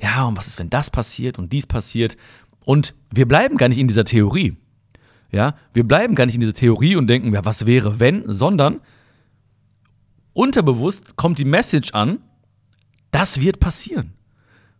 Ja, 0.00 0.26
und 0.26 0.36
was 0.36 0.46
ist, 0.46 0.58
wenn 0.58 0.70
das 0.70 0.90
passiert 0.90 1.38
und 1.38 1.52
dies 1.52 1.66
passiert? 1.66 2.16
Und 2.64 2.94
wir 3.10 3.26
bleiben 3.26 3.56
gar 3.56 3.68
nicht 3.68 3.78
in 3.78 3.88
dieser 3.88 4.04
Theorie. 4.04 4.56
Ja, 5.32 5.54
wir 5.72 5.86
bleiben 5.86 6.14
gar 6.14 6.26
nicht 6.26 6.34
in 6.34 6.40
dieser 6.40 6.54
Theorie 6.54 6.96
und 6.96 7.06
denken, 7.06 7.32
ja, 7.32 7.44
was 7.44 7.66
wäre, 7.66 8.00
wenn, 8.00 8.24
sondern 8.26 8.80
unterbewusst 10.32 11.16
kommt 11.16 11.38
die 11.38 11.44
Message 11.44 11.92
an, 11.92 12.18
das 13.10 13.40
wird 13.40 13.60
passieren. 13.60 14.12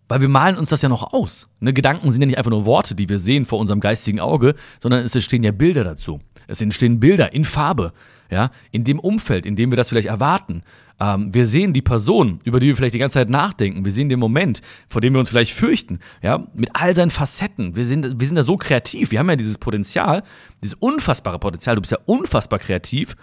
Weil 0.09 0.21
wir 0.21 0.29
malen 0.29 0.59
uns 0.59 0.71
das 0.71 0.83
ja 0.83 0.88
noch 0.88 1.12
aus. 1.12 1.49
Ne, 1.61 1.73
Gedanken 1.73 2.11
sind 2.11 2.21
ja 2.21 2.26
nicht 2.26 2.38
einfach 2.38 2.50
nur 2.50 2.64
Worte, 2.64 2.97
die 2.97 3.09
wir 3.09 3.21
sehen 3.21 3.45
vor 3.45 3.61
unserem 3.61 3.81
geistigen 3.81 4.19
Auge, 4.19 4.55
sondern 4.81 5.05
es 5.05 5.14
entstehen 5.14 5.45
ja 5.45 5.52
Bilder 5.52 5.85
dazu. 5.85 6.21
Es 6.49 6.61
entstehen 6.61 6.99
Bilder 6.99 7.33
in 7.33 7.45
Farbe, 7.45 7.93
ja, 8.30 8.50
in 8.70 8.84
dem 8.84 8.99
Umfeld, 8.99 9.44
in 9.44 9.56
dem 9.56 9.70
wir 9.70 9.76
das 9.76 9.88
vielleicht 9.88 10.08
erwarten. 10.08 10.62
Ähm, 11.00 11.32
wir 11.34 11.46
sehen 11.46 11.72
die 11.72 11.82
Person, 11.82 12.40
über 12.44 12.60
die 12.60 12.68
wir 12.68 12.76
vielleicht 12.76 12.94
die 12.94 12.99
ganze 12.99 13.14
Zeit 13.14 13.30
nachdenken. 13.30 13.84
Wir 13.84 13.92
sehen 13.92 14.08
den 14.08 14.20
Moment, 14.20 14.62
vor 14.88 15.00
dem 15.00 15.14
wir 15.14 15.20
uns 15.20 15.30
vielleicht 15.30 15.52
fürchten, 15.52 15.99
ja, 16.22 16.46
mit 16.54 16.70
all 16.75 16.94
seinen 16.94 17.10
Facetten. 17.10 17.75
Wir 17.75 17.84
sind, 17.84 18.20
wir 18.20 18.26
sind 18.26 18.37
da 18.37 18.42
so 18.42 18.56
kreativ. 18.56 19.10
Wir 19.10 19.18
haben 19.18 19.28
ja 19.28 19.37
dieses 19.37 19.58
Potenzial, 19.58 20.22
dieses 20.62 20.75
unfassbare 20.75 21.38
Potenzial. 21.38 21.76
Du 21.76 21.82
bist 21.82 21.92
ja 21.92 21.99
unfassbar 22.04 22.58
kreativ. 22.58 23.16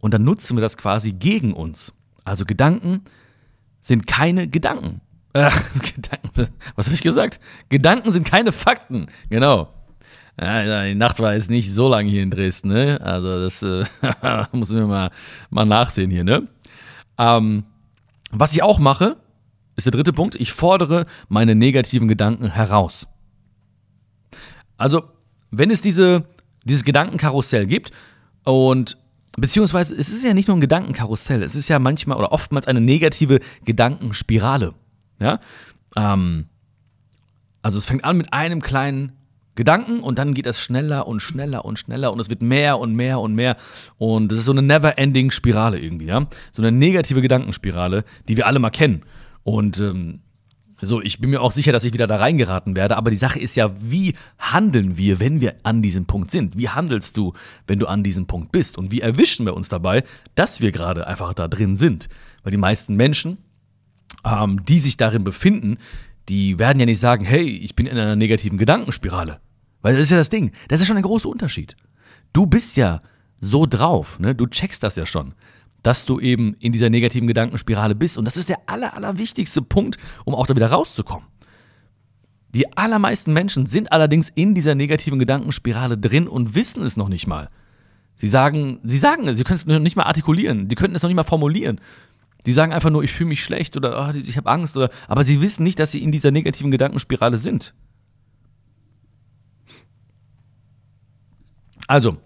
Und 0.00 0.14
dann 0.14 0.24
nutzen 0.24 0.56
wir 0.56 0.62
das 0.62 0.76
quasi 0.76 1.12
gegen 1.12 1.52
uns. 1.52 1.92
Also 2.24 2.44
Gedanken 2.44 3.02
sind 3.80 4.06
keine 4.06 4.48
Gedanken. 4.48 5.00
Äh, 5.32 5.50
Gedanken, 5.94 6.48
was 6.74 6.86
habe 6.86 6.94
ich 6.94 7.02
gesagt? 7.02 7.40
Gedanken 7.68 8.10
sind 8.12 8.26
keine 8.26 8.52
Fakten. 8.52 9.06
Genau. 9.28 9.68
Ja, 10.40 10.84
die 10.86 10.94
Nacht 10.94 11.20
war 11.20 11.34
jetzt 11.34 11.50
nicht 11.50 11.70
so 11.70 11.88
lange 11.88 12.08
hier 12.08 12.22
in 12.22 12.30
Dresden, 12.30 12.68
ne? 12.68 12.98
Also 13.02 13.42
das 13.42 13.62
äh, 13.62 13.84
müssen 14.56 14.78
wir 14.78 14.86
mal, 14.86 15.10
mal 15.50 15.66
nachsehen 15.66 16.10
hier, 16.10 16.24
ne? 16.24 16.48
Ähm, 17.18 17.64
was 18.32 18.54
ich 18.54 18.62
auch 18.62 18.78
mache, 18.78 19.16
ist 19.76 19.84
der 19.84 19.92
dritte 19.92 20.14
Punkt, 20.14 20.36
ich 20.36 20.52
fordere 20.52 21.04
meine 21.28 21.54
negativen 21.54 22.08
Gedanken 22.08 22.50
heraus. 22.50 23.06
Also, 24.78 25.10
wenn 25.50 25.70
es 25.70 25.82
diese, 25.82 26.24
dieses 26.64 26.84
Gedankenkarussell 26.84 27.66
gibt 27.66 27.90
und 28.44 28.96
beziehungsweise 29.36 29.94
es 29.94 30.08
ist 30.08 30.24
ja 30.24 30.32
nicht 30.32 30.48
nur 30.48 30.56
ein 30.56 30.62
Gedankenkarussell, 30.62 31.42
es 31.42 31.54
ist 31.54 31.68
ja 31.68 31.78
manchmal 31.78 32.16
oder 32.16 32.32
oftmals 32.32 32.66
eine 32.66 32.80
negative 32.80 33.40
Gedankenspirale. 33.66 34.72
Ja? 35.18 35.40
Ähm, 35.96 36.46
also 37.60 37.76
es 37.76 37.84
fängt 37.84 38.04
an 38.04 38.16
mit 38.16 38.32
einem 38.32 38.62
kleinen 38.62 39.19
Gedanken 39.54 40.00
und 40.00 40.18
dann 40.18 40.34
geht 40.34 40.46
es 40.46 40.60
schneller 40.60 41.06
und 41.06 41.20
schneller 41.20 41.64
und 41.64 41.78
schneller 41.78 42.12
und 42.12 42.20
es 42.20 42.30
wird 42.30 42.42
mehr 42.42 42.78
und 42.78 42.94
mehr 42.94 43.20
und 43.20 43.34
mehr 43.34 43.56
und 43.98 44.32
es 44.32 44.38
ist 44.38 44.44
so 44.44 44.52
eine 44.52 44.62
never-ending 44.62 45.30
Spirale 45.30 45.78
irgendwie, 45.78 46.06
ja, 46.06 46.26
so 46.52 46.62
eine 46.62 46.72
negative 46.72 47.20
Gedankenspirale, 47.20 48.04
die 48.28 48.36
wir 48.36 48.46
alle 48.46 48.58
mal 48.58 48.70
kennen 48.70 49.02
und 49.42 49.80
ähm, 49.80 50.20
so, 50.82 51.02
ich 51.02 51.20
bin 51.20 51.28
mir 51.28 51.42
auch 51.42 51.52
sicher, 51.52 51.72
dass 51.72 51.84
ich 51.84 51.92
wieder 51.92 52.06
da 52.06 52.16
reingeraten 52.16 52.74
werde, 52.74 52.96
aber 52.96 53.10
die 53.10 53.18
Sache 53.18 53.38
ist 53.38 53.54
ja, 53.54 53.70
wie 53.82 54.14
handeln 54.38 54.96
wir, 54.96 55.20
wenn 55.20 55.42
wir 55.42 55.56
an 55.62 55.82
diesem 55.82 56.06
Punkt 56.06 56.30
sind? 56.30 56.56
Wie 56.56 56.70
handelst 56.70 57.18
du, 57.18 57.34
wenn 57.66 57.78
du 57.78 57.86
an 57.86 58.02
diesem 58.02 58.26
Punkt 58.26 58.50
bist? 58.50 58.78
Und 58.78 58.90
wie 58.90 59.02
erwischen 59.02 59.44
wir 59.44 59.52
uns 59.52 59.68
dabei, 59.68 60.04
dass 60.36 60.62
wir 60.62 60.72
gerade 60.72 61.06
einfach 61.06 61.34
da 61.34 61.48
drin 61.48 61.76
sind? 61.76 62.08
Weil 62.42 62.52
die 62.52 62.56
meisten 62.56 62.96
Menschen 62.96 63.36
ähm, 64.24 64.64
die 64.64 64.78
sich 64.78 64.96
darin 64.96 65.24
befinden, 65.24 65.78
die 66.30 66.58
werden 66.60 66.78
ja 66.78 66.86
nicht 66.86 67.00
sagen, 67.00 67.24
hey, 67.24 67.44
ich 67.44 67.74
bin 67.74 67.86
in 67.86 67.98
einer 67.98 68.16
negativen 68.16 68.56
Gedankenspirale. 68.56 69.40
Weil 69.82 69.94
das 69.94 70.04
ist 70.04 70.10
ja 70.10 70.16
das 70.16 70.30
Ding. 70.30 70.52
Das 70.68 70.80
ist 70.80 70.86
schon 70.86 70.96
ein 70.96 71.02
großer 71.02 71.28
Unterschied. 71.28 71.76
Du 72.32 72.46
bist 72.46 72.76
ja 72.76 73.02
so 73.40 73.66
drauf, 73.66 74.20
ne? 74.20 74.34
Du 74.34 74.46
checkst 74.46 74.82
das 74.82 74.94
ja 74.94 75.06
schon, 75.06 75.34
dass 75.82 76.06
du 76.06 76.20
eben 76.20 76.54
in 76.60 76.70
dieser 76.70 76.88
negativen 76.88 77.26
Gedankenspirale 77.26 77.96
bist. 77.96 78.16
Und 78.16 78.26
das 78.26 78.36
ist 78.36 78.48
der 78.48 78.58
aller, 78.66 78.94
aller 78.94 79.18
wichtigste 79.18 79.60
Punkt, 79.60 79.98
um 80.24 80.34
auch 80.34 80.46
da 80.46 80.54
wieder 80.54 80.70
rauszukommen. 80.70 81.26
Die 82.54 82.76
allermeisten 82.76 83.32
Menschen 83.32 83.66
sind 83.66 83.90
allerdings 83.90 84.28
in 84.28 84.54
dieser 84.54 84.76
negativen 84.76 85.18
Gedankenspirale 85.18 85.98
drin 85.98 86.28
und 86.28 86.54
wissen 86.54 86.82
es 86.82 86.96
noch 86.96 87.08
nicht 87.08 87.26
mal. 87.26 87.48
Sie 88.16 88.28
sagen, 88.28 88.80
sie 88.84 88.98
sagen 88.98 89.26
es, 89.26 89.36
sie 89.36 89.44
können 89.44 89.56
es 89.56 89.66
noch 89.66 89.78
nicht 89.78 89.96
mal 89.96 90.04
artikulieren, 90.04 90.68
die 90.68 90.74
könnten 90.74 90.94
es 90.94 91.02
noch 91.02 91.08
nicht 91.08 91.16
mal 91.16 91.24
formulieren. 91.24 91.80
Die 92.46 92.52
sagen 92.52 92.72
einfach 92.72 92.90
nur, 92.90 93.02
ich 93.02 93.12
fühle 93.12 93.28
mich 93.28 93.44
schlecht 93.44 93.76
oder 93.76 94.08
oh, 94.08 94.16
ich 94.16 94.36
habe 94.36 94.50
Angst 94.50 94.76
oder, 94.76 94.90
aber 95.08 95.24
sie 95.24 95.42
wissen 95.42 95.62
nicht, 95.62 95.78
dass 95.78 95.92
sie 95.92 96.02
in 96.02 96.12
dieser 96.12 96.30
negativen 96.30 96.70
Gedankenspirale 96.70 97.38
sind. 97.38 97.74
Also, 101.86 102.18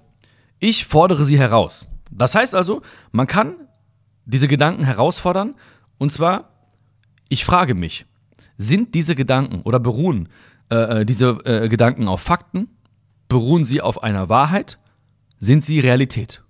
ich 0.58 0.86
fordere 0.86 1.24
sie 1.24 1.38
heraus. 1.38 1.86
Das 2.10 2.34
heißt 2.34 2.54
also, 2.54 2.82
man 3.12 3.26
kann 3.26 3.56
diese 4.24 4.46
Gedanken 4.46 4.84
herausfordern 4.84 5.56
und 5.98 6.12
zwar, 6.12 6.50
ich 7.28 7.44
frage 7.44 7.74
mich, 7.74 8.06
sind 8.56 8.94
diese 8.94 9.14
Gedanken 9.14 9.62
oder 9.62 9.80
beruhen 9.80 10.28
äh, 10.70 11.00
äh 11.00 11.04
diese 11.04 11.30
äh, 11.44 11.68
Gedanken 11.68 12.08
auf 12.08 12.20
Fakten? 12.20 12.68
Beruhen 13.28 13.64
sie 13.64 13.80
auf 13.80 14.02
einer 14.02 14.28
Wahrheit? 14.28 14.78
Sind 15.38 15.64
sie 15.64 15.80
Realität? 15.80 16.42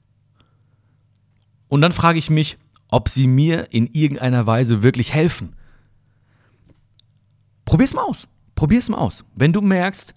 Und 1.69 1.81
dann 1.81 1.93
frage 1.93 2.19
ich 2.19 2.31
mich, 2.31 2.59
ob 2.95 3.09
sie 3.09 3.27
mir 3.27 3.73
in 3.73 3.89
irgendeiner 3.93 4.47
Weise 4.47 4.85
wirklich 4.85 5.13
helfen. 5.13 5.57
Probier's 7.65 7.93
mal 7.93 8.05
aus. 8.05 8.29
Probier's 8.55 8.89
mal 8.89 8.99
aus. 8.99 9.25
Wenn 9.35 9.53
du 9.53 9.63
merkst, 9.63 10.15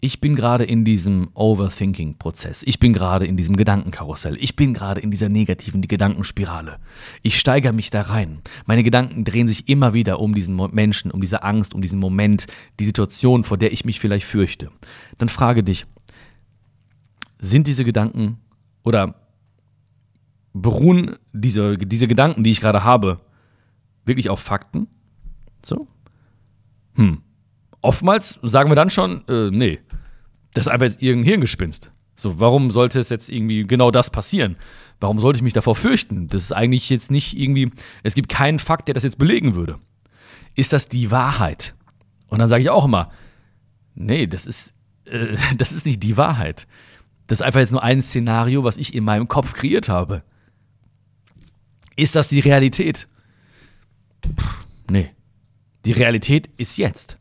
ich 0.00 0.20
bin 0.20 0.34
gerade 0.34 0.64
in 0.64 0.84
diesem 0.84 1.30
Overthinking-Prozess. 1.34 2.64
Ich 2.64 2.80
bin 2.80 2.92
gerade 2.92 3.24
in 3.24 3.36
diesem 3.36 3.54
Gedankenkarussell. 3.54 4.36
Ich 4.40 4.56
bin 4.56 4.74
gerade 4.74 5.00
in 5.00 5.12
dieser 5.12 5.28
negativen 5.28 5.80
Gedankenspirale. 5.80 6.80
Ich 7.22 7.38
steigere 7.38 7.72
mich 7.72 7.90
da 7.90 8.02
rein. 8.02 8.40
Meine 8.66 8.82
Gedanken 8.82 9.22
drehen 9.22 9.46
sich 9.46 9.68
immer 9.68 9.94
wieder 9.94 10.18
um 10.18 10.34
diesen 10.34 10.56
Menschen, 10.72 11.12
um 11.12 11.20
diese 11.20 11.44
Angst, 11.44 11.72
um 11.72 11.82
diesen 11.82 12.00
Moment, 12.00 12.48
die 12.80 12.84
Situation, 12.84 13.44
vor 13.44 13.58
der 13.58 13.72
ich 13.72 13.84
mich 13.84 14.00
vielleicht 14.00 14.26
fürchte. 14.26 14.72
Dann 15.18 15.28
frage 15.28 15.62
dich, 15.62 15.86
sind 17.38 17.68
diese 17.68 17.84
Gedanken 17.84 18.38
oder 18.82 19.21
beruhen 20.52 21.16
diese, 21.32 21.78
diese 21.78 22.08
Gedanken, 22.08 22.44
die 22.44 22.50
ich 22.50 22.60
gerade 22.60 22.84
habe, 22.84 23.20
wirklich 24.04 24.30
auf 24.30 24.40
Fakten? 24.40 24.88
So? 25.64 25.88
Hm. 26.94 27.22
Oftmals 27.80 28.38
sagen 28.42 28.70
wir 28.70 28.76
dann 28.76 28.90
schon, 28.90 29.26
äh, 29.28 29.50
nee, 29.50 29.80
das 30.54 30.66
ist 30.66 30.72
einfach 30.72 30.86
jetzt 30.86 31.02
irgendein 31.02 31.28
Hirngespinst. 31.30 31.90
So, 32.14 32.38
warum 32.38 32.70
sollte 32.70 33.00
es 33.00 33.08
jetzt 33.08 33.28
irgendwie 33.28 33.64
genau 33.66 33.90
das 33.90 34.10
passieren? 34.10 34.56
Warum 35.00 35.18
sollte 35.18 35.38
ich 35.38 35.42
mich 35.42 35.54
davor 35.54 35.74
fürchten? 35.74 36.28
Das 36.28 36.42
ist 36.42 36.52
eigentlich 36.52 36.88
jetzt 36.90 37.10
nicht 37.10 37.36
irgendwie, 37.36 37.72
es 38.02 38.14
gibt 38.14 38.28
keinen 38.28 38.58
Fakt, 38.58 38.86
der 38.86 38.94
das 38.94 39.02
jetzt 39.02 39.18
belegen 39.18 39.54
würde. 39.54 39.78
Ist 40.54 40.72
das 40.72 40.88
die 40.88 41.10
Wahrheit? 41.10 41.74
Und 42.28 42.38
dann 42.38 42.48
sage 42.48 42.62
ich 42.62 42.70
auch 42.70 42.84
immer, 42.84 43.10
nee, 43.94 44.26
das 44.26 44.46
ist, 44.46 44.74
äh, 45.06 45.36
das 45.56 45.72
ist 45.72 45.86
nicht 45.86 46.02
die 46.02 46.16
Wahrheit. 46.16 46.66
Das 47.26 47.38
ist 47.38 47.42
einfach 47.42 47.60
jetzt 47.60 47.72
nur 47.72 47.82
ein 47.82 48.02
Szenario, 48.02 48.62
was 48.62 48.76
ich 48.76 48.94
in 48.94 49.04
meinem 49.04 49.26
Kopf 49.26 49.54
kreiert 49.54 49.88
habe. 49.88 50.22
Ist 51.96 52.14
das 52.14 52.28
die 52.28 52.40
Realität? 52.40 53.08
Puh, 54.20 54.30
nee. 54.90 55.10
Die 55.84 55.92
Realität 55.92 56.48
ist 56.56 56.76
jetzt. 56.76 57.18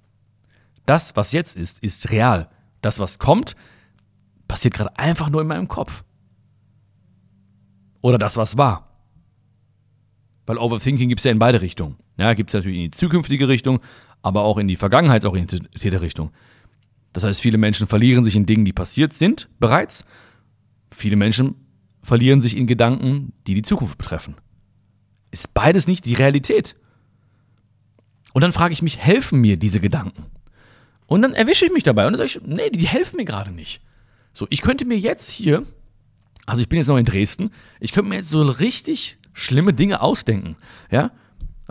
Das, 0.86 1.16
was 1.16 1.32
jetzt 1.32 1.58
ist, 1.58 1.84
ist 1.84 2.12
real. 2.12 2.50
Das, 2.82 3.00
was 3.00 3.20
kommt, 3.20 3.56
passiert 4.48 4.74
gerade 4.74 4.98
einfach 4.98 5.30
nur 5.30 5.42
in 5.42 5.48
meinem 5.48 5.68
Kopf. 5.68 6.04
Oder 8.02 8.18
das, 8.18 8.38
was 8.38 8.58
war. 8.58 8.90
Weil 10.46 10.58
Overthinking 10.58 11.10
gibt 11.10 11.22
es 11.22 11.26
ja 11.26 11.32
in 11.32 11.40
beide 11.40 11.62
Richtungen. 11.62 11.98
Ja, 12.18 12.34
gibt 12.34 12.50
es 12.50 12.54
natürlich 12.54 12.78
in 12.78 12.84
die 12.86 12.92
zukünftige 12.92 13.48
Richtung, 13.48 13.80
aber 14.22 14.44
auch 14.44 14.58
in 14.58 14.68
die 14.68 14.76
vergangenheitsorientierte 14.76 16.02
Richtung. 16.02 16.32
Das 17.14 17.24
heißt, 17.24 17.42
viele 17.42 17.58
Menschen 17.58 17.88
verlieren 17.88 18.24
sich 18.24 18.36
in 18.36 18.46
Dingen, 18.46 18.66
die 18.66 18.74
passiert 18.74 19.14
sind 19.14 19.50
bereits. 19.60 20.06
Viele 20.92 21.16
Menschen 21.16 21.56
verlieren 22.04 22.42
sich 22.42 22.58
in 22.58 22.68
Gedanken, 22.68 23.34
die 23.48 23.54
die 23.54 23.62
Zukunft 23.62 23.98
betreffen. 23.98 24.36
Ist 25.32 25.54
beides 25.54 25.88
nicht 25.88 26.06
die 26.06 26.14
Realität? 26.14 26.76
Und 28.34 28.42
dann 28.42 28.54
frage 28.54 28.74
ich 28.74 28.82
mich, 28.82 28.98
helfen 28.98 29.42
mir 29.42 29.58
diese 29.58 29.80
Gedanken? 29.80 30.26
Und 31.08 31.22
dann 31.22 31.34
erwische 31.34 31.66
ich 31.66 31.72
mich 31.74 31.84
dabei 31.84 32.06
und 32.06 32.14
dann 32.14 32.28
sage 32.28 32.40
ich, 32.40 32.48
nee, 32.48 32.70
die 32.70 32.88
helfen 32.88 33.18
mir 33.18 33.26
gerade 33.26 33.52
nicht. 33.52 33.82
So, 34.34 34.48
ich 34.50 34.62
könnte 34.62 34.86
mir 34.86 34.98
jetzt 34.98 35.30
hier, 35.30 35.66
also 36.46 36.62
ich 36.62 36.70
bin 36.70 36.78
jetzt 36.78 36.88
noch 36.88 36.98
in 36.98 37.06
Dresden, 37.06 37.52
ich 37.80 37.92
könnte 37.92 38.10
mir 38.10 38.16
jetzt 38.16 38.30
so 38.30 38.42
richtig 38.44 39.18
schlimme 39.34 39.74
Dinge 39.74 40.02
ausdenken, 40.02 40.56
ja? 40.90 41.12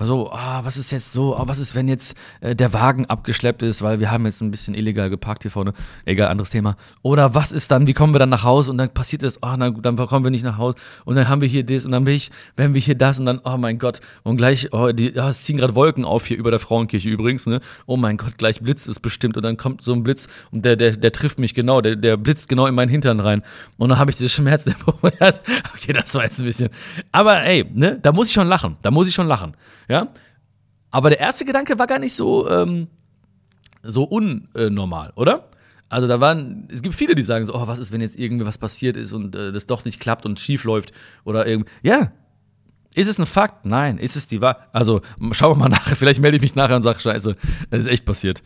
Also, 0.00 0.33
ah, 0.33 0.64
was 0.64 0.78
ist 0.78 0.92
jetzt 0.92 1.12
so, 1.12 1.37
ah, 1.37 1.42
was 1.47 1.59
ist, 1.59 1.75
wenn 1.75 1.87
jetzt 1.87 2.16
äh, 2.40 2.57
der 2.57 2.73
Wagen 2.73 3.04
abgeschleppt 3.04 3.62
ist, 3.62 3.83
weil 3.83 4.00
wir 4.00 4.11
haben 4.11 4.25
jetzt 4.25 4.40
ein 4.40 4.50
bisschen 4.50 4.75
illegal 4.75 5.11
geparkt 5.11 5.42
hier 5.42 5.50
vorne. 5.50 5.75
Egal, 6.07 6.28
anderes 6.28 6.49
Thema. 6.49 6.76
Oder 7.02 7.35
was 7.35 7.52
ist 7.52 7.71
dann, 7.71 7.87
wie 7.87 7.92
kommen 7.92 8.14
wir 8.14 8.19
dann 8.19 8.30
nach 8.30 8.42
Hause 8.42 8.71
und 8.71 8.78
dann 8.78 8.88
passiert 8.95 9.23
das, 9.23 9.42
ah, 9.42 9.59
dann, 9.59 9.83
dann 9.83 9.97
kommen 9.97 10.25
wir 10.25 10.30
nicht 10.30 10.42
nach 10.42 10.57
Hause 10.57 10.78
und 11.04 11.16
dann 11.16 11.28
haben 11.28 11.42
wir 11.42 11.49
hier 11.49 11.66
das 11.66 11.85
und 11.85 11.92
dann 11.92 12.07
will 12.07 12.14
ich, 12.14 12.30
werden 12.57 12.73
wir 12.73 12.80
hier 12.80 12.95
das 12.95 13.19
und 13.19 13.26
dann, 13.26 13.42
oh 13.45 13.59
mein 13.59 13.78
Gott, 13.78 14.00
und 14.23 14.38
gleich, 14.38 14.73
oh, 14.73 14.90
die, 14.90 15.11
ja, 15.11 15.28
es 15.28 15.42
ziehen 15.42 15.59
gerade 15.59 15.75
Wolken 15.75 16.07
auf 16.07 16.25
hier 16.25 16.38
über 16.38 16.50
der 16.50 16.61
Frauenkirche 16.61 17.11
übrigens, 17.11 17.45
ne? 17.45 17.61
Oh 17.85 17.99
mein 17.99 18.16
Gott, 18.16 18.38
gleich 18.38 18.62
blitzt 18.62 18.88
es 18.88 19.00
bestimmt 19.00 19.37
und 19.37 19.42
dann 19.42 19.59
kommt 19.59 19.83
so 19.83 19.92
ein 19.92 20.02
Blitz 20.02 20.28
und 20.50 20.64
der, 20.64 20.76
der, 20.76 20.97
der 20.97 21.12
trifft 21.12 21.38
mich 21.38 21.52
genau, 21.52 21.83
der, 21.83 21.97
der 21.97 22.16
blitzt 22.16 22.49
genau 22.49 22.64
in 22.66 22.75
meinen 22.75 22.88
Hintern 22.88 23.21
rein 23.21 23.42
und 23.76 23.90
dann 23.90 23.99
habe 23.99 24.11
ich 24.11 24.16
dieses 24.16 24.33
Schmerz. 24.33 24.64
okay, 24.95 25.92
das 25.92 26.14
war 26.14 26.25
jetzt 26.25 26.38
ein 26.38 26.47
bisschen. 26.47 26.71
Aber 27.12 27.42
ey, 27.42 27.66
ne, 27.75 27.99
da 28.00 28.12
muss 28.12 28.28
ich 28.28 28.33
schon 28.33 28.49
lachen, 28.49 28.76
da 28.80 28.90
muss 28.90 29.07
ich 29.07 29.14
schon 29.14 29.26
lachen, 29.26 29.54
ja? 29.90 30.09
Aber 30.90 31.11
der 31.11 31.20
erste 31.20 31.44
Gedanke 31.44 31.78
war 31.78 31.87
gar 31.87 31.99
nicht 31.99 32.14
so, 32.14 32.49
ähm, 32.49 32.88
so 33.82 34.04
unnormal, 34.04 35.12
oder? 35.16 35.49
Also 35.88 36.06
da 36.06 36.20
waren, 36.20 36.68
es 36.70 36.82
gibt 36.82 36.94
viele, 36.94 37.14
die 37.14 37.23
sagen 37.23 37.47
so, 37.47 37.54
oh, 37.54 37.66
was 37.66 37.80
ist, 37.80 37.92
wenn 37.92 38.00
jetzt 38.00 38.18
irgendwie 38.18 38.47
was 38.47 38.59
passiert 38.59 38.97
ist 38.97 39.12
und 39.12 39.35
äh, 39.35 39.52
das 39.52 39.66
doch 39.66 39.85
nicht 39.85 39.99
klappt 39.99 40.25
und 40.25 40.38
schief 40.38 40.64
läuft 40.64 40.92
oder 41.25 41.47
irgendwie. 41.47 41.70
Ja. 41.82 42.12
Ist 42.94 43.09
es 43.09 43.18
ein 43.18 43.26
Fakt? 43.26 43.66
Nein. 43.66 43.99
Ist 43.99 44.16
es 44.16 44.26
die 44.26 44.40
Wahrheit? 44.40 44.62
Also 44.73 45.00
schauen 45.32 45.52
wir 45.52 45.56
mal 45.56 45.68
nach. 45.70 45.97
Vielleicht 45.97 46.20
melde 46.20 46.37
ich 46.37 46.42
mich 46.42 46.54
nachher 46.54 46.76
und 46.76 46.82
sage, 46.82 47.00
scheiße, 47.00 47.37
das 47.70 47.80
ist 47.80 47.87
echt 47.87 48.04
passiert. 48.04 48.42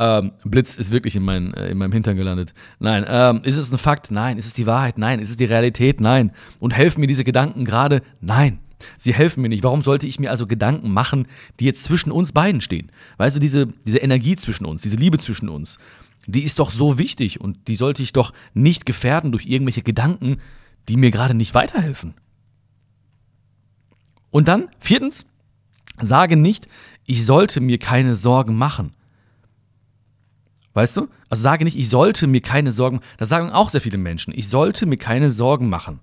Ähm, 0.00 0.32
Blitz 0.44 0.76
ist 0.76 0.92
wirklich 0.92 1.16
in, 1.16 1.24
mein, 1.24 1.54
äh, 1.54 1.70
in 1.70 1.78
meinem 1.78 1.92
Hintern 1.92 2.16
gelandet. 2.16 2.52
Nein. 2.80 3.04
Ähm, 3.08 3.40
ist 3.44 3.56
es 3.56 3.72
ein 3.72 3.78
Fakt? 3.78 4.10
Nein. 4.10 4.36
Ist 4.36 4.46
es 4.46 4.52
die 4.52 4.66
Wahrheit? 4.66 4.98
Nein. 4.98 5.20
Ist 5.20 5.30
es 5.30 5.36
die 5.36 5.44
Realität? 5.44 6.00
Nein. 6.00 6.32
Und 6.58 6.72
helfen 6.76 7.00
mir 7.00 7.06
diese 7.06 7.24
Gedanken 7.24 7.64
gerade? 7.64 8.02
Nein. 8.20 8.60
Sie 8.98 9.14
helfen 9.14 9.42
mir 9.42 9.48
nicht. 9.48 9.64
Warum 9.64 9.82
sollte 9.82 10.06
ich 10.06 10.20
mir 10.20 10.30
also 10.30 10.46
Gedanken 10.46 10.92
machen, 10.92 11.26
die 11.60 11.64
jetzt 11.64 11.84
zwischen 11.84 12.12
uns 12.12 12.32
beiden 12.32 12.60
stehen? 12.60 12.90
Weißt 13.16 13.36
du, 13.36 13.40
diese, 13.40 13.68
diese 13.86 13.98
Energie 13.98 14.36
zwischen 14.36 14.64
uns, 14.64 14.82
diese 14.82 14.96
Liebe 14.96 15.18
zwischen 15.18 15.48
uns, 15.48 15.78
die 16.26 16.44
ist 16.44 16.58
doch 16.58 16.70
so 16.70 16.98
wichtig 16.98 17.40
und 17.40 17.68
die 17.68 17.76
sollte 17.76 18.02
ich 18.02 18.12
doch 18.12 18.32
nicht 18.54 18.86
gefährden 18.86 19.32
durch 19.32 19.46
irgendwelche 19.46 19.82
Gedanken, 19.82 20.40
die 20.88 20.96
mir 20.96 21.10
gerade 21.10 21.34
nicht 21.34 21.54
weiterhelfen. 21.54 22.14
Und 24.30 24.48
dann, 24.48 24.68
viertens, 24.78 25.26
sage 26.00 26.36
nicht, 26.36 26.68
ich 27.06 27.24
sollte 27.24 27.60
mir 27.60 27.78
keine 27.78 28.14
Sorgen 28.14 28.56
machen. 28.56 28.92
Weißt 30.74 30.96
du? 30.96 31.08
Also 31.28 31.42
sage 31.42 31.64
nicht, 31.64 31.78
ich 31.78 31.88
sollte 31.88 32.26
mir 32.26 32.40
keine 32.40 32.72
Sorgen, 32.72 33.00
das 33.16 33.28
sagen 33.28 33.50
auch 33.50 33.70
sehr 33.70 33.80
viele 33.80 33.98
Menschen, 33.98 34.32
ich 34.36 34.48
sollte 34.48 34.86
mir 34.86 34.98
keine 34.98 35.30
Sorgen 35.30 35.68
machen. 35.68 36.00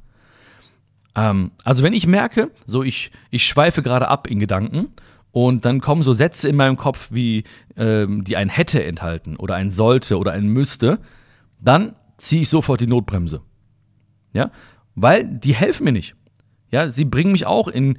Ähm, 1.16 1.52
also 1.64 1.84
wenn 1.84 1.94
ich 1.94 2.08
merke, 2.08 2.52
so 2.66 2.84
ich, 2.84 3.12
ich 3.32 3.46
schweife 3.46 3.82
gerade 3.82 4.08
ab 4.08 4.28
in 4.28 4.40
Gedanken 4.40 4.90
und 5.32 5.66
dann 5.66 5.82
kommen 5.82 6.04
so 6.04 6.14
Sätze 6.14 6.50
in 6.50 6.56
meinem 6.56 6.78
Kopf, 6.78 7.10
wie 7.12 7.44
ähm, 7.78 8.24
die 8.24 8.38
ein 8.38 8.50
hätte 8.50 8.84
enthalten 8.84 9.36
oder 9.38 9.56
ein 9.56 9.72
sollte 9.72 10.18
oder 10.18 10.34
ein 10.34 10.48
müsste, 10.48 11.00
dann 11.60 11.96
ziehe 12.18 12.44
ich 12.44 12.50
sofort 12.50 12.82
die 12.82 12.88
Notbremse. 12.88 13.42
Ja, 14.34 14.52
weil 14.96 15.26
die 15.26 15.56
helfen 15.56 15.86
mir 15.86 15.92
nicht. 15.92 16.16
Ja, 16.72 16.90
sie 16.90 17.06
bringen 17.06 17.32
mich 17.32 17.46
auch 17.46 17.68
in, 17.68 17.98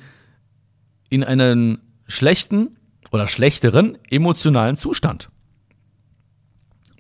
in 1.09 1.24
einen 1.24 1.79
schlechten 2.07 2.76
oder 3.11 3.26
schlechteren 3.26 3.96
emotionalen 4.11 4.76
Zustand. 4.76 5.31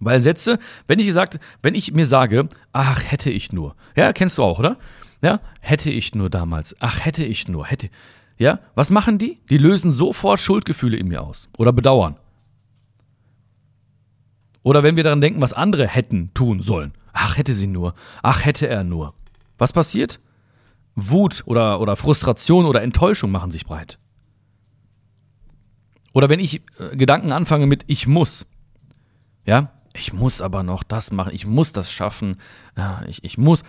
Weil 0.00 0.20
Sätze, 0.20 0.58
wenn 0.86 0.98
ich 0.98 1.06
gesagt, 1.06 1.40
wenn 1.62 1.74
ich 1.74 1.92
mir 1.92 2.06
sage, 2.06 2.48
ach, 2.72 3.02
hätte 3.10 3.30
ich 3.30 3.52
nur. 3.52 3.74
Ja, 3.96 4.12
kennst 4.12 4.38
du 4.38 4.42
auch, 4.42 4.58
oder? 4.58 4.78
Ja, 5.22 5.40
hätte 5.60 5.90
ich 5.90 6.14
nur 6.14 6.30
damals. 6.30 6.74
Ach, 6.80 7.04
hätte 7.04 7.24
ich 7.24 7.48
nur, 7.48 7.66
hätte. 7.66 7.88
Ja, 8.38 8.60
was 8.74 8.90
machen 8.90 9.18
die? 9.18 9.40
Die 9.48 9.58
lösen 9.58 9.92
sofort 9.92 10.38
Schuldgefühle 10.38 10.96
in 10.96 11.08
mir 11.08 11.22
aus 11.22 11.48
oder 11.56 11.72
Bedauern. 11.72 12.16
Oder 14.62 14.82
wenn 14.82 14.96
wir 14.96 15.04
daran 15.04 15.20
denken, 15.20 15.40
was 15.40 15.52
andere 15.52 15.86
hätten 15.86 16.34
tun 16.34 16.60
sollen. 16.60 16.92
Ach, 17.12 17.38
hätte 17.38 17.54
sie 17.54 17.68
nur. 17.68 17.94
Ach, 18.22 18.44
hätte 18.44 18.68
er 18.68 18.84
nur. 18.84 19.14
Was 19.58 19.72
passiert? 19.72 20.20
Wut 20.96 21.44
oder, 21.46 21.80
oder 21.80 21.96
Frustration 21.96 22.66
oder 22.66 22.82
Enttäuschung 22.82 23.30
machen 23.30 23.50
sich 23.50 23.64
breit. 23.64 23.98
Oder 26.12 26.28
wenn 26.28 26.40
ich 26.40 26.62
äh, 26.78 26.96
Gedanken 26.96 27.30
anfange 27.32 27.66
mit 27.66 27.84
ich 27.86 28.06
muss. 28.06 28.46
Ja, 29.44 29.70
ich 29.94 30.12
muss 30.12 30.40
aber 30.40 30.62
noch 30.62 30.82
das 30.82 31.12
machen, 31.12 31.34
ich 31.34 31.46
muss 31.46 31.72
das 31.72 31.92
schaffen, 31.92 32.38
ja, 32.76 33.02
ich, 33.06 33.22
ich 33.22 33.38
muss. 33.38 33.62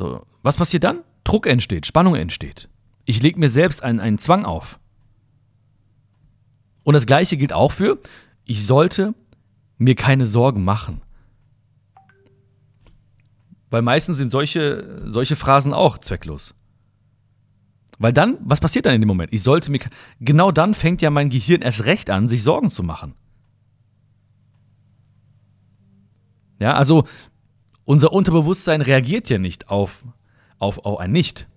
So, 0.00 0.26
was 0.42 0.56
passiert 0.56 0.84
dann? 0.84 1.04
Druck 1.24 1.46
entsteht, 1.46 1.84
Spannung 1.84 2.14
entsteht. 2.14 2.70
Ich 3.04 3.20
lege 3.22 3.38
mir 3.38 3.50
selbst 3.50 3.82
einen, 3.82 4.00
einen 4.00 4.16
Zwang 4.16 4.46
auf. 4.46 4.80
Und 6.84 6.94
das 6.94 7.04
Gleiche 7.04 7.36
gilt 7.36 7.52
auch 7.52 7.70
für, 7.70 7.98
ich 8.46 8.64
sollte 8.64 9.14
mir 9.76 9.94
keine 9.96 10.26
Sorgen 10.26 10.64
machen. 10.64 11.02
Weil 13.68 13.82
meistens 13.82 14.16
sind 14.16 14.30
solche, 14.30 15.02
solche 15.04 15.36
Phrasen 15.36 15.74
auch 15.74 15.98
zwecklos. 15.98 16.54
Weil 17.98 18.14
dann, 18.14 18.38
was 18.40 18.60
passiert 18.60 18.86
dann 18.86 18.94
in 18.94 19.02
dem 19.02 19.08
Moment? 19.08 19.34
Ich 19.34 19.42
sollte 19.42 19.70
mir, 19.70 19.80
genau 20.18 20.50
dann 20.50 20.72
fängt 20.72 21.02
ja 21.02 21.10
mein 21.10 21.28
Gehirn 21.28 21.60
erst 21.60 21.84
recht 21.84 22.08
an, 22.08 22.26
sich 22.26 22.42
Sorgen 22.42 22.70
zu 22.70 22.82
machen. 22.82 23.14
Ja, 26.58 26.72
also 26.72 27.04
unser 27.90 28.12
Unterbewusstsein 28.12 28.82
reagiert 28.82 29.28
ja 29.30 29.38
nicht 29.38 29.68
auf, 29.68 30.04
auf, 30.60 30.78
auf 30.84 31.00
ein 31.00 31.10
Nicht. 31.10 31.48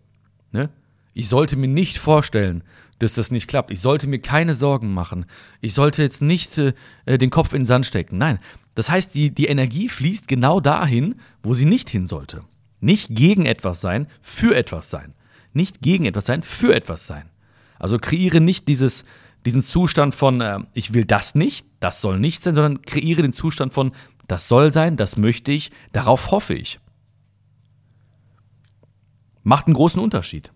Ne? 0.52 0.72
Ich 1.14 1.30
sollte 1.30 1.56
mir 1.56 1.68
nicht 1.68 2.00
vorstellen, 2.00 2.64
dass 2.98 3.14
das 3.14 3.30
nicht 3.30 3.48
klappt. 3.48 3.70
Ich 3.70 3.82
sollte 3.82 4.08
mir 4.08 4.18
keine 4.18 4.56
Sorgen 4.56 4.96
machen. 4.96 5.28
Ich 5.62 5.76
sollte 5.76 6.02
jetzt 6.02 6.24
nicht 6.24 6.58
äh, 6.58 6.74
den 7.06 7.30
Kopf 7.30 7.54
in 7.54 7.60
den 7.60 7.66
Sand 7.68 7.86
stecken. 7.86 8.18
Nein, 8.18 8.40
das 8.74 8.90
heißt, 8.90 9.14
die, 9.14 9.30
die 9.30 9.46
Energie 9.46 9.90
fließt 9.90 10.28
genau 10.28 10.60
dahin, 10.60 11.18
wo 11.44 11.54
sie 11.54 11.66
nicht 11.66 11.88
hin 11.88 12.08
sollte. 12.08 12.42
Nicht 12.80 13.10
gegen 13.12 13.46
etwas 13.46 13.80
sein, 13.80 14.08
für 14.20 14.56
etwas 14.56 14.90
sein. 14.90 15.14
Nicht 15.54 15.82
gegen 15.82 16.06
etwas 16.06 16.26
sein, 16.26 16.42
für 16.42 16.74
etwas 16.74 17.06
sein. 17.06 17.30
Also 17.78 18.00
kreiere 18.00 18.42
nicht 18.42 18.68
dieses, 18.68 19.06
diesen 19.46 19.62
Zustand 19.62 20.16
von, 20.16 20.42
äh, 20.42 20.62
ich 20.74 20.96
will 20.96 21.06
das 21.06 21.36
nicht, 21.36 21.68
das 21.80 22.02
soll 22.02 22.20
nicht 22.20 22.42
sein, 22.42 22.56
sondern 22.56 22.82
kreiere 22.82 23.22
den 23.22 23.34
Zustand 23.34 23.72
von, 23.72 23.92
das 24.28 24.48
soll 24.48 24.72
sein, 24.72 24.98
das 24.98 25.18
möchte 25.18 25.52
ich, 25.52 25.72
darauf 25.92 26.32
hoffe 26.32 26.54
ich. 26.54 26.80
Macht 29.44 29.68
einen 29.68 29.76
großen 29.76 30.02
Unterschied. 30.02 30.52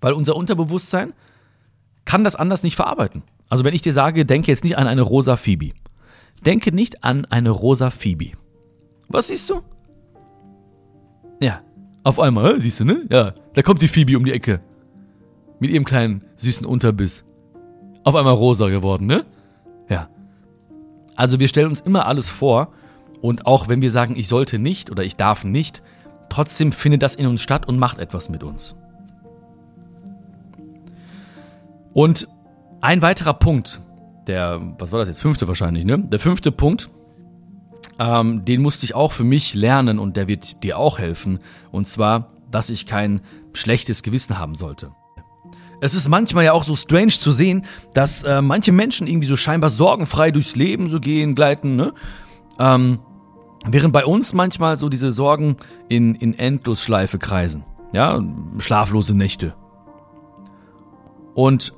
Weil 0.00 0.12
unser 0.12 0.36
Unterbewusstsein 0.36 1.12
kann 2.04 2.24
das 2.24 2.36
anders 2.36 2.62
nicht 2.62 2.76
verarbeiten. 2.76 3.22
Also 3.48 3.64
wenn 3.64 3.74
ich 3.74 3.82
dir 3.82 3.92
sage, 3.92 4.24
denke 4.24 4.50
jetzt 4.50 4.64
nicht 4.64 4.78
an 4.78 4.86
eine 4.86 5.02
rosa 5.02 5.36
Phoebe. 5.36 5.72
Denke 6.44 6.72
nicht 6.72 7.04
an 7.04 7.24
eine 7.26 7.50
rosa 7.50 7.90
Phoebe. 7.90 8.32
Was 9.08 9.28
siehst 9.28 9.50
du? 9.50 9.62
Ja, 11.40 11.62
auf 12.04 12.18
einmal, 12.18 12.60
siehst 12.60 12.80
du, 12.80 12.84
ne? 12.84 13.06
Ja, 13.10 13.34
da 13.54 13.62
kommt 13.62 13.82
die 13.82 13.88
Phoebe 13.88 14.16
um 14.16 14.24
die 14.24 14.32
Ecke. 14.32 14.60
Mit 15.60 15.70
ihrem 15.70 15.84
kleinen 15.84 16.22
süßen 16.36 16.66
Unterbiss. 16.66 17.24
Auf 18.04 18.14
einmal 18.14 18.34
rosa 18.34 18.68
geworden, 18.68 19.06
ne? 19.06 19.26
Ja. 19.88 20.08
Also 21.18 21.40
wir 21.40 21.48
stellen 21.48 21.66
uns 21.66 21.80
immer 21.80 22.06
alles 22.06 22.30
vor 22.30 22.68
und 23.20 23.44
auch 23.44 23.68
wenn 23.68 23.82
wir 23.82 23.90
sagen, 23.90 24.14
ich 24.16 24.28
sollte 24.28 24.60
nicht 24.60 24.88
oder 24.88 25.02
ich 25.02 25.16
darf 25.16 25.42
nicht, 25.42 25.82
trotzdem 26.28 26.70
findet 26.70 27.02
das 27.02 27.16
in 27.16 27.26
uns 27.26 27.42
statt 27.42 27.66
und 27.66 27.76
macht 27.76 27.98
etwas 27.98 28.28
mit 28.28 28.44
uns. 28.44 28.76
Und 31.92 32.28
ein 32.80 33.02
weiterer 33.02 33.34
Punkt, 33.34 33.80
der, 34.28 34.60
was 34.78 34.92
war 34.92 35.00
das 35.00 35.08
jetzt, 35.08 35.20
fünfte 35.20 35.48
wahrscheinlich, 35.48 35.84
ne? 35.84 35.98
Der 35.98 36.20
fünfte 36.20 36.52
Punkt, 36.52 36.88
ähm, 37.98 38.44
den 38.44 38.62
musste 38.62 38.84
ich 38.84 38.94
auch 38.94 39.10
für 39.10 39.24
mich 39.24 39.54
lernen 39.54 39.98
und 39.98 40.16
der 40.16 40.28
wird 40.28 40.62
dir 40.62 40.78
auch 40.78 41.00
helfen. 41.00 41.40
Und 41.72 41.88
zwar, 41.88 42.28
dass 42.48 42.70
ich 42.70 42.86
kein 42.86 43.22
schlechtes 43.54 44.04
Gewissen 44.04 44.38
haben 44.38 44.54
sollte. 44.54 44.92
Es 45.80 45.94
ist 45.94 46.08
manchmal 46.08 46.44
ja 46.44 46.52
auch 46.52 46.64
so 46.64 46.74
strange 46.74 47.08
zu 47.08 47.30
sehen, 47.30 47.64
dass 47.94 48.24
äh, 48.24 48.42
manche 48.42 48.72
Menschen 48.72 49.06
irgendwie 49.06 49.28
so 49.28 49.36
scheinbar 49.36 49.70
sorgenfrei 49.70 50.30
durchs 50.30 50.56
Leben 50.56 50.88
so 50.88 50.98
gehen, 51.00 51.34
gleiten, 51.34 51.76
ne? 51.76 51.92
Ähm, 52.58 52.98
während 53.66 53.92
bei 53.92 54.04
uns 54.04 54.32
manchmal 54.32 54.78
so 54.78 54.88
diese 54.88 55.12
Sorgen 55.12 55.56
in, 55.88 56.14
in 56.16 56.36
Endlosschleife 56.36 57.18
kreisen. 57.18 57.64
Ja, 57.92 58.22
schlaflose 58.58 59.14
Nächte. 59.14 59.54
Und 61.34 61.72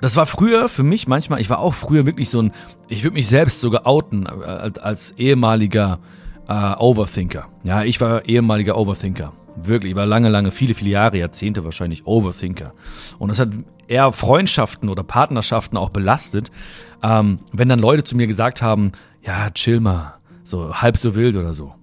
das 0.00 0.16
war 0.16 0.26
früher 0.26 0.68
für 0.68 0.82
mich 0.82 1.06
manchmal, 1.06 1.40
ich 1.40 1.50
war 1.50 1.58
auch 1.58 1.74
früher 1.74 2.06
wirklich 2.06 2.30
so 2.30 2.42
ein, 2.42 2.52
ich 2.88 3.04
würde 3.04 3.14
mich 3.14 3.28
selbst 3.28 3.60
sogar 3.60 3.86
outen 3.86 4.26
äh, 4.26 4.28
als, 4.28 4.78
als 4.78 5.10
ehemaliger 5.12 6.00
äh, 6.48 6.74
Overthinker. 6.76 7.46
Ja, 7.64 7.84
ich 7.84 8.00
war 8.00 8.24
ehemaliger 8.24 8.76
Overthinker. 8.76 9.32
Wirklich, 9.62 9.90
ich 9.90 9.96
war 9.96 10.06
lange, 10.06 10.28
lange, 10.28 10.50
viele, 10.50 10.74
viele 10.74 10.90
Jahre, 10.90 11.18
Jahrzehnte 11.18 11.64
wahrscheinlich 11.64 12.06
Overthinker. 12.06 12.72
Und 13.18 13.28
das 13.28 13.38
hat 13.38 13.50
eher 13.88 14.12
Freundschaften 14.12 14.88
oder 14.88 15.02
Partnerschaften 15.02 15.76
auch 15.76 15.90
belastet, 15.90 16.50
ähm, 17.02 17.38
wenn 17.52 17.68
dann 17.68 17.78
Leute 17.78 18.04
zu 18.04 18.16
mir 18.16 18.26
gesagt 18.26 18.62
haben, 18.62 18.92
ja, 19.22 19.50
chill 19.50 19.80
mal, 19.80 20.14
so 20.42 20.74
halb 20.74 20.96
so 20.96 21.14
wild 21.14 21.36
oder 21.36 21.54
so. 21.54 21.74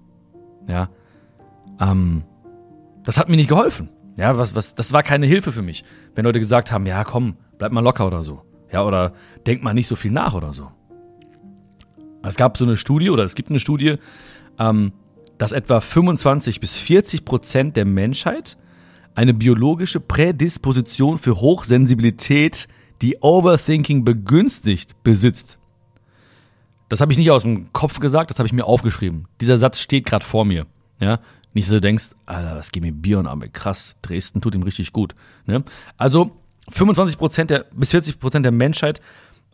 Ja. 0.68 0.88
Ähm, 1.80 2.24
das 3.04 3.18
hat 3.18 3.28
mir 3.28 3.36
nicht 3.36 3.48
geholfen. 3.48 3.90
Ja, 4.16 4.36
was, 4.36 4.54
was, 4.54 4.74
das 4.74 4.92
war 4.92 5.02
keine 5.02 5.26
Hilfe 5.26 5.52
für 5.52 5.62
mich. 5.62 5.84
Wenn 6.14 6.24
Leute 6.24 6.40
gesagt 6.40 6.72
haben, 6.72 6.86
ja, 6.86 7.04
komm, 7.04 7.36
bleib 7.56 7.72
mal 7.72 7.80
locker 7.80 8.06
oder 8.06 8.24
so. 8.24 8.42
Ja, 8.72 8.84
oder 8.84 9.12
denk 9.46 9.62
mal 9.62 9.74
nicht 9.74 9.86
so 9.86 9.96
viel 9.96 10.10
nach 10.10 10.34
oder 10.34 10.52
so. 10.52 10.70
Es 12.22 12.36
gab 12.36 12.58
so 12.58 12.64
eine 12.64 12.76
Studie 12.76 13.10
oder 13.10 13.24
es 13.24 13.34
gibt 13.34 13.50
eine 13.50 13.60
Studie, 13.60 13.96
ähm, 14.58 14.92
dass 15.38 15.52
etwa 15.52 15.80
25 15.80 16.60
bis 16.60 16.76
40 16.76 17.24
Prozent 17.24 17.76
der 17.76 17.84
Menschheit 17.84 18.56
eine 19.14 19.34
biologische 19.34 20.00
Prädisposition 20.00 21.18
für 21.18 21.40
Hochsensibilität, 21.40 22.68
die 23.02 23.18
Overthinking 23.20 24.04
begünstigt, 24.04 25.02
besitzt. 25.02 25.58
Das 26.88 27.00
habe 27.00 27.12
ich 27.12 27.18
nicht 27.18 27.30
aus 27.30 27.42
dem 27.42 27.72
Kopf 27.72 28.00
gesagt, 28.00 28.30
das 28.30 28.38
habe 28.38 28.46
ich 28.46 28.52
mir 28.52 28.64
aufgeschrieben. 28.64 29.26
Dieser 29.40 29.58
Satz 29.58 29.80
steht 29.80 30.06
gerade 30.06 30.24
vor 30.24 30.44
mir. 30.44 30.66
Ja, 31.00 31.20
nicht 31.52 31.66
so 31.66 31.74
du 31.74 31.80
denkst, 31.80 32.10
Alter, 32.26 32.56
was 32.56 32.72
geht 32.72 32.82
mir 32.82 32.92
Bier 32.92 33.18
und 33.18 33.26
Arme, 33.26 33.48
krass, 33.48 33.96
Dresden 34.02 34.40
tut 34.40 34.54
ihm 34.54 34.62
richtig 34.62 34.92
gut. 34.92 35.14
Ne? 35.46 35.64
Also 35.96 36.32
25 36.70 37.18
Prozent 37.18 37.50
der, 37.50 37.66
bis 37.72 37.90
40 37.90 38.20
Prozent 38.20 38.44
der 38.44 38.52
Menschheit 38.52 39.00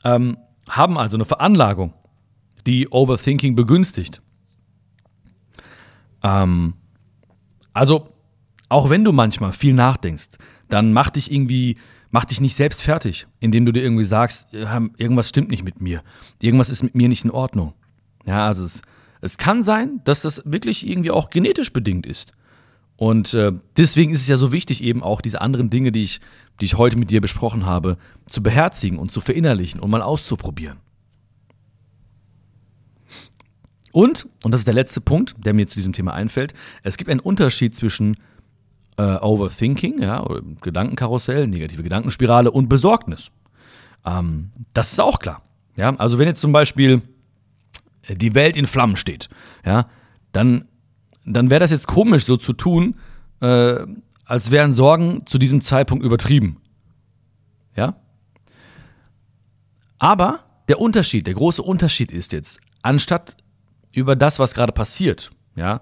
ähm, 0.05 0.37
haben 0.68 0.99
also 0.99 1.16
eine 1.16 1.25
Veranlagung, 1.25 1.92
die 2.66 2.88
Overthinking 2.88 3.55
begünstigt. 3.57 4.20
Ähm, 6.25 6.75
also, 7.73 8.09
auch 8.69 8.91
wenn 8.91 9.05
du 9.05 9.13
manchmal 9.13 9.53
viel 9.53 9.75
nachdenkst, 9.75 10.31
dann 10.69 10.93
mach 10.93 11.11
dich 11.11 11.31
irgendwie, 11.31 11.77
mach 12.11 12.25
dich 12.25 12.41
nicht 12.41 12.57
selbst 12.57 12.83
fertig, 12.83 13.29
indem 13.39 13.67
du 13.67 13.73
dir 13.73 13.83
irgendwie 13.83 14.05
sagst, 14.05 14.53
irgendwas 14.53 15.29
stimmt 15.29 15.51
nicht 15.51 15.63
mit 15.63 15.81
mir, 15.81 16.03
irgendwas 16.43 16.71
ist 16.71 16.83
mit 16.83 16.95
mir 16.95 17.09
nicht 17.09 17.25
in 17.25 17.31
Ordnung. 17.31 17.75
Ja, 18.27 18.47
also 18.47 18.65
es, 18.65 18.83
es 19.21 19.39
kann 19.39 19.63
sein, 19.63 20.01
dass 20.05 20.23
das 20.23 20.43
wirklich 20.45 20.89
irgendwie 20.89 21.11
auch 21.11 21.31
genetisch 21.31 21.73
bedingt 21.73 22.07
ist. 22.07 22.33
Und 22.97 23.35
äh, 23.35 23.53
deswegen 23.77 24.13
ist 24.13 24.21
es 24.21 24.29
ja 24.29 24.37
so 24.37 24.53
wichtig, 24.53 24.83
eben 24.83 25.03
auch 25.03 25.21
diese 25.21 25.41
anderen 25.41 25.69
Dinge, 25.69 25.93
die 25.93 26.05
ich, 26.05 26.21
die 26.61 26.65
ich 26.65 26.79
heute 26.79 26.97
mit 26.97 27.11
dir 27.11 27.21
besprochen 27.21 27.67
habe, 27.67 27.99
zu 28.27 28.43
beherzigen 28.43 28.99
und 28.99 29.13
zu 29.13 29.21
verinnerlichen 29.21 29.81
und 29.81 29.91
mal 29.91 30.03
auszuprobieren. 30.03 30.79
Und, 33.94 34.26
und 34.42 34.50
das 34.50 34.62
ist 34.62 34.66
der 34.66 34.74
letzte 34.74 35.00
Punkt, 35.00 35.37
der 35.38 35.54
mir 35.54 35.68
zu 35.68 35.76
diesem 35.76 35.92
Thema 35.92 36.14
einfällt, 36.14 36.52
es 36.83 36.96
gibt 36.96 37.09
einen 37.09 37.20
Unterschied 37.20 37.76
zwischen 37.76 38.16
äh, 38.96 39.02
Overthinking, 39.02 40.02
ja, 40.02 40.20
oder 40.24 40.42
Gedankenkarussell, 40.61 41.46
negative 41.46 41.85
Gedankenspirale 41.85 42.50
und 42.50 42.68
Besorgnis. 42.68 43.30
Ähm, 44.04 44.50
das 44.72 44.90
ist 44.90 45.00
auch 45.00 45.20
klar. 45.20 45.42
Ja, 45.76 45.94
also 45.96 46.18
wenn 46.18 46.26
jetzt 46.26 46.40
zum 46.40 46.50
Beispiel 46.50 47.02
die 48.09 48.35
Welt 48.35 48.57
in 48.57 48.66
Flammen 48.66 48.96
steht, 48.96 49.28
ja, 49.64 49.87
dann 50.33 50.64
dann 51.24 51.48
wäre 51.48 51.61
das 51.61 51.70
jetzt 51.70 51.87
komisch, 51.87 52.24
so 52.24 52.37
zu 52.37 52.52
tun, 52.52 52.96
äh, 53.40 53.87
als 54.24 54.50
wären 54.50 54.72
Sorgen 54.72 55.24
zu 55.26 55.38
diesem 55.38 55.61
Zeitpunkt 55.61 56.04
übertrieben. 56.04 56.61
Ja? 57.76 57.96
Aber 59.98 60.40
der 60.68 60.80
Unterschied, 60.80 61.26
der 61.26 61.35
große 61.35 61.62
Unterschied 61.62 62.11
ist 62.11 62.33
jetzt, 62.33 62.61
anstatt 62.83 63.37
über 63.94 64.16
das, 64.16 64.38
was 64.38 64.54
gerade 64.54 64.72
passiert, 64.72 65.30
ja, 65.57 65.80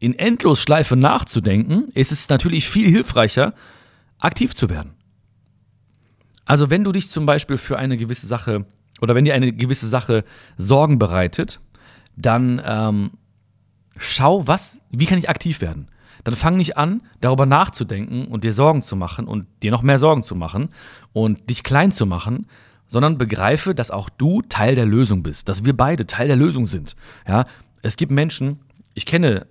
in 0.00 0.18
Endlosschleife 0.18 0.96
nachzudenken, 0.96 1.88
ist 1.94 2.12
es 2.12 2.28
natürlich 2.28 2.68
viel 2.68 2.88
hilfreicher, 2.88 3.54
aktiv 4.18 4.54
zu 4.54 4.70
werden. 4.70 4.94
Also 6.44 6.70
wenn 6.70 6.84
du 6.84 6.92
dich 6.92 7.10
zum 7.10 7.26
Beispiel 7.26 7.58
für 7.58 7.78
eine 7.78 7.96
gewisse 7.96 8.26
Sache 8.26 8.64
oder 9.00 9.14
wenn 9.14 9.24
dir 9.24 9.34
eine 9.34 9.52
gewisse 9.52 9.86
Sache 9.86 10.24
Sorgen 10.56 10.98
bereitet, 10.98 11.60
dann 12.16 12.60
ähm, 12.64 13.10
schau, 13.96 14.46
was, 14.46 14.80
wie 14.90 15.06
kann 15.06 15.18
ich 15.18 15.28
aktiv 15.28 15.60
werden? 15.60 15.88
Dann 16.24 16.34
fang 16.34 16.56
nicht 16.56 16.76
an, 16.76 17.02
darüber 17.20 17.46
nachzudenken 17.46 18.26
und 18.26 18.44
dir 18.44 18.52
Sorgen 18.52 18.82
zu 18.82 18.96
machen 18.96 19.26
und 19.26 19.46
dir 19.62 19.70
noch 19.70 19.82
mehr 19.82 19.98
Sorgen 19.98 20.22
zu 20.22 20.34
machen 20.34 20.70
und 21.12 21.48
dich 21.48 21.62
klein 21.62 21.92
zu 21.92 22.06
machen, 22.06 22.46
sondern 22.88 23.18
begreife, 23.18 23.74
dass 23.74 23.90
auch 23.90 24.08
du 24.08 24.42
Teil 24.42 24.74
der 24.74 24.86
Lösung 24.86 25.22
bist, 25.22 25.48
dass 25.48 25.64
wir 25.64 25.76
beide 25.76 26.06
Teil 26.06 26.26
der 26.26 26.36
Lösung 26.36 26.66
sind. 26.66 26.96
Ja, 27.26 27.44
es 27.82 27.96
gibt 27.96 28.10
Menschen, 28.10 28.58
ich 28.94 29.06
kenne 29.06 29.46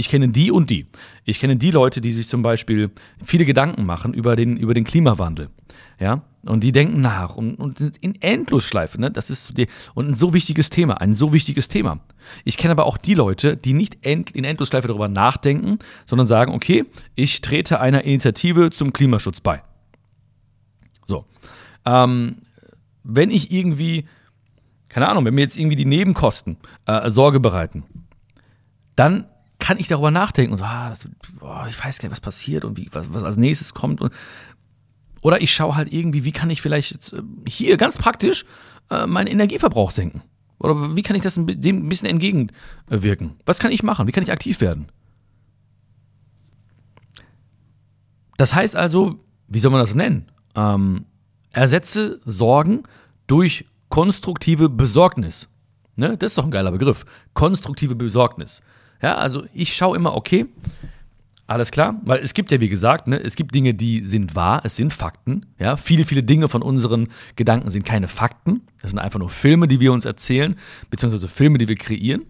ich 0.00 0.08
kenne 0.08 0.28
die 0.28 0.50
und 0.50 0.70
die. 0.70 0.86
Ich 1.26 1.38
kenne 1.40 1.56
die 1.56 1.70
Leute, 1.70 2.00
die 2.00 2.10
sich 2.10 2.26
zum 2.26 2.40
Beispiel 2.40 2.90
viele 3.22 3.44
Gedanken 3.44 3.84
machen 3.84 4.14
über 4.14 4.34
den, 4.34 4.56
über 4.56 4.72
den 4.72 4.84
Klimawandel. 4.84 5.50
Ja, 5.98 6.22
und 6.42 6.64
die 6.64 6.72
denken 6.72 7.02
nach 7.02 7.36
und, 7.36 7.56
und 7.56 7.76
sind 7.76 7.98
in 7.98 8.14
Endlosschleife. 8.22 8.98
Ne? 8.98 9.10
Das 9.10 9.28
ist 9.28 9.58
die, 9.58 9.66
und 9.94 10.08
ein 10.08 10.14
so 10.14 10.32
wichtiges 10.32 10.70
Thema, 10.70 11.02
ein 11.02 11.12
so 11.12 11.34
wichtiges 11.34 11.68
Thema. 11.68 12.00
Ich 12.44 12.56
kenne 12.56 12.72
aber 12.72 12.86
auch 12.86 12.96
die 12.96 13.12
Leute, 13.12 13.58
die 13.58 13.74
nicht 13.74 14.06
end, 14.06 14.30
in 14.30 14.44
Endlosschleife 14.44 14.88
darüber 14.88 15.08
nachdenken, 15.08 15.78
sondern 16.06 16.26
sagen, 16.26 16.54
okay, 16.54 16.86
ich 17.14 17.42
trete 17.42 17.80
einer 17.80 18.02
Initiative 18.04 18.70
zum 18.70 18.94
Klimaschutz 18.94 19.40
bei. 19.42 19.62
So. 21.04 21.26
Ähm, 21.84 22.36
wenn 23.02 23.30
ich 23.30 23.50
irgendwie, 23.50 24.06
keine 24.88 25.08
Ahnung, 25.08 25.24
wenn 25.24 25.34
mir 25.34 25.42
jetzt 25.42 25.56
irgendwie 25.56 25.76
die 25.76 25.84
Nebenkosten 25.84 26.56
äh, 26.86 27.10
Sorge 27.10 27.40
bereiten, 27.40 27.84
dann 28.96 29.26
kann 29.58 29.78
ich 29.78 29.88
darüber 29.88 30.10
nachdenken 30.10 30.52
und 30.52 30.58
so, 30.58 30.64
ah, 30.64 30.88
das, 30.88 31.08
boah, 31.38 31.66
ich 31.68 31.82
weiß 31.82 31.98
gar 31.98 32.08
nicht, 32.08 32.12
was 32.12 32.20
passiert 32.20 32.64
und 32.64 32.78
wie, 32.78 32.88
was, 32.92 33.12
was 33.12 33.22
als 33.22 33.36
nächstes 33.36 33.74
kommt. 33.74 34.00
Und, 34.00 34.12
oder 35.20 35.40
ich 35.40 35.52
schaue 35.52 35.76
halt 35.76 35.92
irgendwie, 35.92 36.24
wie 36.24 36.32
kann 36.32 36.50
ich 36.50 36.62
vielleicht 36.62 37.12
äh, 37.12 37.22
hier 37.46 37.76
ganz 37.76 37.98
praktisch 37.98 38.44
äh, 38.90 39.06
meinen 39.06 39.28
Energieverbrauch 39.28 39.90
senken? 39.90 40.22
Oder 40.58 40.94
wie 40.94 41.02
kann 41.02 41.16
ich 41.16 41.22
das 41.22 41.34
dem 41.34 41.46
ein 41.46 41.88
bisschen 41.88 42.08
entgegenwirken? 42.08 43.36
Was 43.46 43.58
kann 43.58 43.72
ich 43.72 43.82
machen? 43.82 44.06
Wie 44.06 44.12
kann 44.12 44.22
ich 44.22 44.30
aktiv 44.30 44.60
werden? 44.60 44.88
Das 48.36 48.54
heißt 48.54 48.76
also, 48.76 49.20
wie 49.48 49.58
soll 49.58 49.70
man 49.70 49.80
das 49.80 49.94
nennen? 49.94 50.30
Ähm, 50.54 51.06
ersetze 51.52 52.20
Sorgen 52.24 52.84
durch 53.26 53.66
konstruktive 53.88 54.68
Besorgnis. 54.68 55.48
Ne? 55.96 56.16
Das 56.16 56.32
ist 56.32 56.38
doch 56.38 56.44
ein 56.44 56.50
geiler 56.50 56.72
Begriff. 56.72 57.04
Konstruktive 57.34 57.94
Besorgnis. 57.94 58.62
Ja, 59.02 59.16
also 59.16 59.44
ich 59.52 59.74
schaue 59.74 59.96
immer, 59.96 60.14
okay, 60.14 60.46
alles 61.46 61.72
klar, 61.72 62.00
weil 62.04 62.20
es 62.20 62.32
gibt 62.32 62.52
ja, 62.52 62.60
wie 62.60 62.68
gesagt, 62.68 63.08
ne, 63.08 63.20
es 63.20 63.34
gibt 63.34 63.54
Dinge, 63.54 63.74
die 63.74 64.04
sind 64.04 64.36
wahr, 64.36 64.60
es 64.62 64.76
sind 64.76 64.92
Fakten. 64.92 65.46
Ja, 65.58 65.76
viele, 65.76 66.04
viele 66.04 66.22
Dinge 66.22 66.48
von 66.48 66.62
unseren 66.62 67.08
Gedanken 67.34 67.70
sind 67.72 67.84
keine 67.84 68.06
Fakten. 68.06 68.60
Das 68.80 68.92
sind 68.92 69.00
einfach 69.00 69.18
nur 69.18 69.30
Filme, 69.30 69.66
die 69.66 69.80
wir 69.80 69.92
uns 69.92 70.04
erzählen, 70.04 70.54
beziehungsweise 70.90 71.26
Filme, 71.26 71.58
die 71.58 71.66
wir 71.66 71.74
kreieren. 71.74 72.26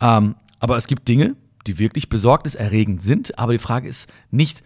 Ähm, 0.00 0.36
aber 0.60 0.78
es 0.78 0.86
gibt 0.86 1.08
Dinge, 1.08 1.36
die 1.66 1.78
wirklich 1.78 2.08
besorgniserregend 2.08 3.02
sind. 3.02 3.38
Aber 3.38 3.52
die 3.52 3.58
Frage 3.58 3.86
ist 3.86 4.08
nicht, 4.30 4.62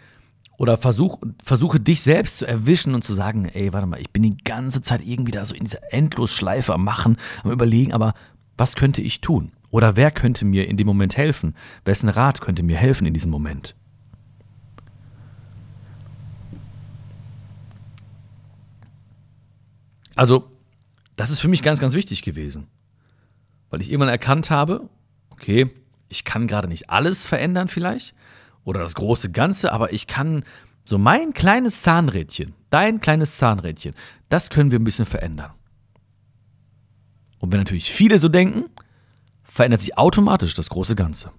oder 0.59 0.77
versuch, 0.77 1.21
versuche 1.42 1.81
dich 1.81 2.03
selbst 2.03 2.38
zu 2.38 2.47
erwischen 2.47 2.94
und 2.94 3.05
zu 3.05 3.14
sagen, 3.14 3.47
ey, 3.47 3.73
warte 3.73 3.87
mal, 3.87 4.01
ich 4.01 4.11
bin 4.11 4.25
die 4.25 4.37
ganze 4.37 4.83
Zeit 4.83 5.07
irgendwie 5.07 5.31
da 5.31 5.44
so 5.44 5.55
in 5.55 5.64
dieser 5.64 5.92
Endlosschleife 5.92 6.75
am 6.75 6.85
Machen, 6.85 7.16
am 7.44 7.53
Überlegen, 7.53 7.92
aber 7.92 8.12
was 8.57 8.75
könnte 8.75 9.01
ich 9.01 9.21
tun? 9.21 9.53
Oder 9.71 9.94
wer 9.94 10.11
könnte 10.11 10.44
mir 10.44 10.66
in 10.66 10.77
dem 10.77 10.87
Moment 10.87 11.16
helfen? 11.16 11.55
Wessen 11.85 12.09
Rat 12.09 12.40
könnte 12.40 12.64
mir 12.64 12.77
helfen 12.77 13.07
in 13.07 13.14
diesem 13.14 13.31
Moment? 13.31 13.77
Also, 20.16 20.51
das 21.14 21.31
ist 21.31 21.38
für 21.38 21.49
mich 21.49 21.62
ganz, 21.62 21.79
ganz 21.79 21.94
wichtig 21.94 22.23
gewesen. 22.23 22.66
Weil 23.71 23.81
ich 23.81 23.90
irgendwann 23.92 24.09
erkannt 24.09 24.51
habe, 24.51 24.88
okay, 25.31 25.71
ich 26.09 26.25
kann 26.25 26.49
gerade 26.49 26.66
nicht 26.66 26.90
alles 26.90 27.27
verändern 27.27 27.68
vielleicht 27.68 28.16
oder 28.69 28.81
das 28.81 28.95
große 28.97 29.33
Ganze, 29.33 29.73
aber 29.73 29.95
ich 29.95 30.07
kann 30.07 30.45
so 30.85 30.99
mein 30.99 31.33
kleines 31.33 31.81
Zahnrädchen, 31.81 32.53
dein 32.69 33.01
kleines 33.01 33.39
Zahnrädchen, 33.39 33.95
das 34.29 34.51
können 34.51 34.71
wir 34.71 34.79
ein 34.79 34.85
bisschen 34.85 35.07
verändern. 35.07 35.53
Und 37.39 37.51
wenn 37.51 37.61
natürlich 37.61 37.91
viele 37.91 38.19
so 38.19 38.29
denken, 38.29 38.67
verändert 39.43 39.81
sich 39.81 39.97
automatisch 39.97 40.53
das 40.53 40.69
große 40.69 40.97
Ganze. 40.97 41.33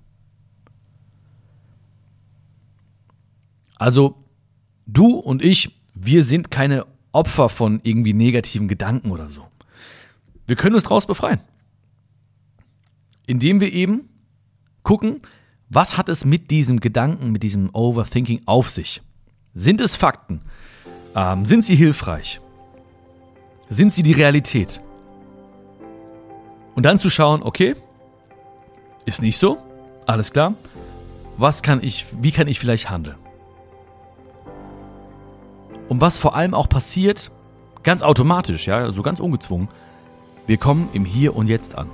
Also, 3.75 4.23
du 4.87 5.09
und 5.09 5.43
ich, 5.43 5.79
wir 5.93 6.23
sind 6.23 6.49
keine 6.49 6.87
Opfer 7.11 7.49
von 7.49 7.79
irgendwie 7.83 8.13
negativen 8.13 8.67
Gedanken 8.67 9.11
oder 9.11 9.29
so. 9.29 9.47
Wir 10.47 10.55
können 10.55 10.73
uns 10.73 10.83
daraus 10.83 11.05
befreien. 11.05 11.41
Indem 13.27 13.61
wir 13.61 13.71
eben 13.71 14.09
gucken, 14.81 15.21
was 15.69 15.97
hat 15.97 16.09
es 16.09 16.25
mit 16.25 16.49
diesem 16.49 16.79
Gedanken, 16.79 17.31
mit 17.31 17.43
diesem 17.43 17.69
Overthinking 17.73 18.41
auf 18.45 18.69
sich? 18.69 19.01
Sind 19.53 19.81
es 19.81 19.95
Fakten? 19.95 20.41
Ähm, 21.15 21.45
sind 21.45 21.63
sie 21.63 21.75
hilfreich? 21.75 22.41
Sind 23.69 23.93
sie 23.93 24.03
die 24.03 24.13
Realität? 24.13 24.81
Und 26.75 26.83
dann 26.85 26.97
zu 26.97 27.09
schauen, 27.09 27.43
okay, 27.43 27.75
ist 29.05 29.21
nicht 29.21 29.37
so, 29.37 29.57
alles 30.07 30.31
klar. 30.31 30.55
Was 31.37 31.61
kann 31.61 31.83
ich, 31.83 32.05
wie 32.19 32.31
kann 32.31 32.47
ich 32.47 32.59
vielleicht 32.59 32.89
handeln? 32.89 33.17
Und 35.87 36.01
was 36.01 36.19
vor 36.19 36.35
allem 36.35 36.53
auch 36.53 36.69
passiert, 36.69 37.31
ganz 37.83 38.01
automatisch, 38.01 38.67
ja, 38.67 38.91
so 38.91 39.01
ganz 39.01 39.19
ungezwungen, 39.19 39.67
wir 40.47 40.57
kommen 40.57 40.89
im 40.93 41.05
Hier 41.05 41.35
und 41.35 41.47
Jetzt 41.47 41.77
an. 41.77 41.89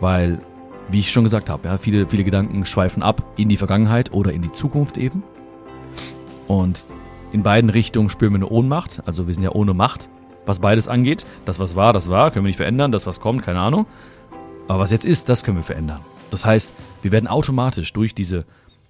Weil, 0.00 0.40
wie 0.88 1.00
ich 1.00 1.12
schon 1.12 1.24
gesagt 1.24 1.50
habe, 1.50 1.68
ja, 1.68 1.78
viele, 1.78 2.06
viele 2.08 2.24
Gedanken 2.24 2.66
schweifen 2.66 3.02
ab 3.02 3.22
in 3.36 3.48
die 3.48 3.56
Vergangenheit 3.56 4.12
oder 4.12 4.32
in 4.32 4.42
die 4.42 4.52
Zukunft 4.52 4.98
eben. 4.98 5.22
Und 6.46 6.84
in 7.32 7.42
beiden 7.42 7.70
Richtungen 7.70 8.10
spüren 8.10 8.32
wir 8.32 8.38
eine 8.38 8.48
Ohnmacht. 8.48 9.02
Also 9.06 9.26
wir 9.26 9.34
sind 9.34 9.42
ja 9.42 9.52
ohne 9.52 9.74
Macht, 9.74 10.08
was 10.46 10.60
beides 10.60 10.88
angeht. 10.88 11.26
Das, 11.46 11.58
was 11.58 11.74
war, 11.74 11.92
das 11.92 12.10
war, 12.10 12.30
können 12.30 12.44
wir 12.44 12.48
nicht 12.48 12.56
verändern. 12.56 12.92
Das, 12.92 13.06
was 13.06 13.20
kommt, 13.20 13.42
keine 13.42 13.60
Ahnung. 13.60 13.86
Aber 14.68 14.80
was 14.80 14.90
jetzt 14.90 15.04
ist, 15.04 15.28
das 15.28 15.44
können 15.44 15.56
wir 15.56 15.64
verändern. 15.64 16.00
Das 16.30 16.44
heißt, 16.44 16.74
wir 17.02 17.12
werden 17.12 17.26
automatisch 17.26 17.92
durch 17.92 18.14
diese 18.14 18.44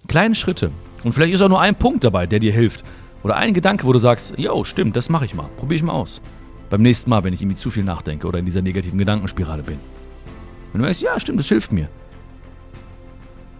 kleinen 0.08 0.34
Schritte, 0.34 0.70
und 1.02 1.12
vielleicht 1.12 1.34
ist 1.34 1.42
auch 1.42 1.48
nur 1.48 1.60
ein 1.60 1.74
Punkt 1.74 2.04
dabei, 2.04 2.26
der 2.26 2.38
dir 2.38 2.52
hilft, 2.52 2.84
oder 3.22 3.36
ein 3.36 3.54
Gedanke, 3.54 3.84
wo 3.84 3.92
du 3.92 3.98
sagst, 3.98 4.38
yo, 4.38 4.64
stimmt, 4.64 4.96
das 4.96 5.08
mache 5.08 5.24
ich 5.24 5.34
mal, 5.34 5.48
probiere 5.56 5.76
ich 5.76 5.82
mal 5.82 5.92
aus. 5.92 6.20
Beim 6.70 6.82
nächsten 6.82 7.10
Mal, 7.10 7.24
wenn 7.24 7.32
ich 7.32 7.40
irgendwie 7.40 7.56
zu 7.56 7.70
viel 7.70 7.84
nachdenke 7.84 8.26
oder 8.26 8.38
in 8.38 8.44
dieser 8.44 8.62
negativen 8.62 8.98
Gedankenspirale 8.98 9.62
bin. 9.62 9.78
Wenn 10.74 10.80
du 10.80 10.86
merkst, 10.86 11.02
ja, 11.02 11.20
stimmt, 11.20 11.38
das 11.38 11.46
hilft 11.46 11.70
mir, 11.70 11.88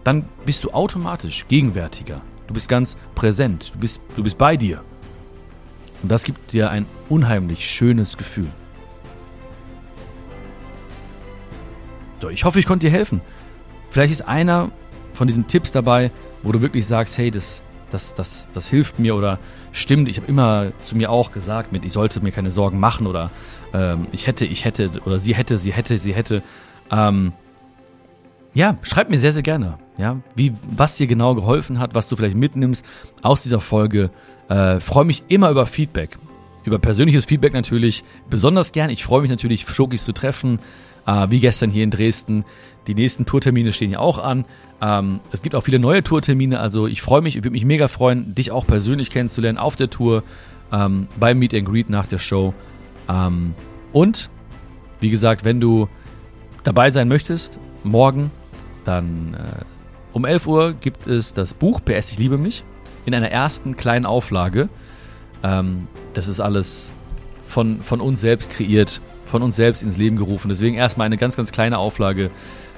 dann 0.03 0.25
bist 0.45 0.65
du 0.65 0.71
automatisch 0.71 1.47
gegenwärtiger. 1.47 2.19
Du 2.45 2.53
bist 2.53 2.67
ganz 2.67 2.97
präsent, 3.15 3.71
du 3.73 3.79
bist, 3.79 4.01
du 4.17 4.23
bist 4.23 4.37
bei 4.37 4.57
dir. 4.57 4.83
Und 6.03 6.11
das 6.11 6.25
gibt 6.25 6.51
dir 6.51 6.71
ein 6.71 6.85
unheimlich 7.07 7.69
schönes 7.69 8.17
Gefühl. 8.17 8.49
So, 12.21 12.27
ich 12.27 12.43
hoffe, 12.43 12.59
ich 12.59 12.65
konnte 12.65 12.87
dir 12.87 12.91
helfen. 12.91 13.21
Vielleicht 13.91 14.11
ist 14.11 14.27
einer 14.27 14.71
von 15.13 15.27
diesen 15.27 15.47
Tipps 15.47 15.71
dabei, 15.71 16.11
wo 16.43 16.51
du 16.51 16.61
wirklich 16.61 16.85
sagst, 16.85 17.17
hey, 17.17 17.31
das, 17.31 17.63
das, 17.91 18.13
das, 18.13 18.49
das 18.51 18.67
hilft 18.67 18.99
mir 18.99 19.15
oder 19.15 19.39
stimmt. 19.71 20.09
Ich 20.09 20.17
habe 20.17 20.27
immer 20.27 20.73
zu 20.81 20.97
mir 20.97 21.09
auch 21.11 21.31
gesagt, 21.31 21.69
ich 21.81 21.93
sollte 21.93 22.19
mir 22.19 22.33
keine 22.33 22.51
Sorgen 22.51 22.77
machen 22.77 23.07
oder 23.07 23.31
ähm, 23.73 24.07
ich 24.11 24.27
hätte, 24.27 24.45
ich 24.45 24.65
hätte 24.65 24.91
oder 25.05 25.17
sie 25.17 25.33
hätte, 25.33 25.57
sie 25.57 25.71
hätte, 25.71 25.97
sie 25.97 26.13
hätte. 26.13 26.43
Ähm, 26.91 27.33
ja, 28.53 28.77
schreib 28.83 29.09
mir 29.09 29.19
sehr, 29.19 29.33
sehr 29.33 29.43
gerne, 29.43 29.77
ja, 29.97 30.17
wie, 30.35 30.53
was 30.69 30.95
dir 30.95 31.07
genau 31.07 31.35
geholfen 31.35 31.79
hat, 31.79 31.93
was 31.93 32.07
du 32.07 32.15
vielleicht 32.15 32.37
mitnimmst 32.37 32.85
aus 33.21 33.43
dieser 33.43 33.59
Folge. 33.59 34.11
Äh, 34.47 34.79
freue 34.79 35.05
mich 35.05 35.23
immer 35.27 35.49
über 35.49 35.65
Feedback. 35.65 36.17
Über 36.63 36.79
persönliches 36.79 37.25
Feedback 37.25 37.53
natürlich 37.53 38.03
besonders 38.29 38.71
gern. 38.71 38.89
Ich 38.89 39.03
freue 39.03 39.21
mich 39.21 39.29
natürlich, 39.29 39.65
Schokis 39.67 40.05
zu 40.05 40.13
treffen, 40.13 40.59
äh, 41.05 41.27
wie 41.29 41.39
gestern 41.39 41.69
hier 41.69 41.83
in 41.83 41.91
Dresden. 41.91 42.45
Die 42.87 42.95
nächsten 42.95 43.25
Tourtermine 43.25 43.73
stehen 43.73 43.91
ja 43.91 43.99
auch 43.99 44.17
an. 44.17 44.45
Ähm, 44.81 45.19
es 45.31 45.41
gibt 45.41 45.55
auch 45.55 45.61
viele 45.61 45.79
neue 45.79 46.03
Tourtermine, 46.03 46.59
also 46.59 46.87
ich 46.87 47.01
freue 47.01 47.21
mich, 47.21 47.35
ich 47.35 47.43
würde 47.43 47.51
mich 47.51 47.65
mega 47.65 47.87
freuen, 47.87 48.35
dich 48.35 48.51
auch 48.51 48.65
persönlich 48.65 49.09
kennenzulernen 49.09 49.57
auf 49.57 49.75
der 49.75 49.89
Tour, 49.89 50.23
ähm, 50.71 51.07
beim 51.19 51.39
Meet 51.39 51.53
and 51.53 51.65
Greet 51.65 51.89
nach 51.89 52.07
der 52.07 52.19
Show. 52.19 52.53
Ähm, 53.09 53.53
und, 53.93 54.29
wie 54.99 55.09
gesagt, 55.09 55.45
wenn 55.45 55.59
du 55.59 55.87
dabei 56.65 56.89
sein 56.89 57.07
möchtest, 57.07 57.59
morgen, 57.83 58.31
dann 58.83 59.35
äh, 59.35 59.63
um 60.11 60.25
11 60.25 60.47
Uhr 60.47 60.73
gibt 60.73 61.07
es 61.07 61.33
das 61.33 61.53
Buch 61.53 61.79
PS 61.83 62.11
Ich 62.11 62.19
liebe 62.19 62.37
mich 62.37 62.63
in 63.05 63.13
einer 63.13 63.29
ersten 63.29 63.77
kleinen 63.77 64.05
Auflage. 64.05 64.67
Ähm, 65.43 65.87
das 66.13 66.27
ist 66.27 66.39
alles 66.39 66.91
von, 67.45 67.81
von 67.81 68.01
uns 68.01 68.19
selbst 68.19 68.49
kreiert, 68.49 68.99
von 69.25 69.43
uns 69.43 69.55
selbst 69.55 69.83
ins 69.83 69.97
Leben 69.97 70.17
gerufen. 70.17 70.49
Deswegen 70.49 70.75
erstmal 70.75 71.05
eine 71.05 71.17
ganz, 71.17 71.37
ganz 71.37 71.51
kleine 71.51 71.77
Auflage. 71.77 72.31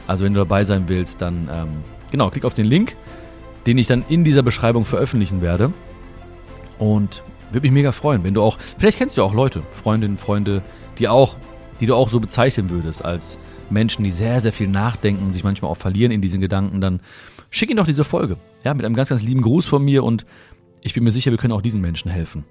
Also 0.05 0.25
wenn 0.25 0.33
du 0.33 0.39
dabei 0.39 0.63
sein 0.65 0.83
willst, 0.87 1.21
dann 1.21 1.49
ähm, 1.51 1.69
genau, 2.11 2.29
klick 2.29 2.45
auf 2.45 2.53
den 2.53 2.65
Link, 2.65 2.95
den 3.65 3.77
ich 3.77 3.87
dann 3.87 4.03
in 4.09 4.23
dieser 4.23 4.43
Beschreibung 4.43 4.83
veröffentlichen 4.83 5.41
werde. 5.41 5.71
Und 6.77 7.23
würde 7.51 7.65
mich 7.65 7.71
mega 7.71 7.93
freuen, 7.93 8.23
wenn 8.23 8.33
du 8.33 8.41
auch, 8.41 8.57
vielleicht 8.77 8.97
kennst 8.97 9.17
du 9.17 9.23
auch 9.23 9.33
Leute, 9.33 9.63
Freundinnen, 9.71 10.17
Freunde, 10.17 10.61
die 10.99 11.07
auch, 11.07 11.37
die 11.79 11.85
du 11.85 11.95
auch 11.95 12.09
so 12.09 12.19
bezeichnen 12.19 12.69
würdest 12.69 13.05
als 13.05 13.39
Menschen, 13.69 14.03
die 14.03 14.11
sehr, 14.11 14.39
sehr 14.39 14.53
viel 14.53 14.67
nachdenken 14.67 15.25
und 15.25 15.33
sich 15.33 15.43
manchmal 15.43 15.71
auch 15.71 15.77
verlieren 15.77 16.11
in 16.11 16.21
diesen 16.21 16.41
Gedanken, 16.41 16.81
dann 16.81 17.01
schick 17.49 17.69
ihnen 17.69 17.77
doch 17.77 17.85
diese 17.85 18.03
Folge. 18.03 18.37
Ja, 18.63 18.73
mit 18.73 18.85
einem 18.85 18.95
ganz, 18.95 19.09
ganz 19.09 19.23
lieben 19.23 19.41
Gruß 19.41 19.65
von 19.65 19.83
mir 19.83 20.03
und 20.03 20.25
ich 20.81 20.93
bin 20.93 21.03
mir 21.03 21.11
sicher, 21.11 21.31
wir 21.31 21.37
können 21.37 21.53
auch 21.53 21.61
diesen 21.61 21.81
Menschen 21.81 22.09
helfen. 22.09 22.45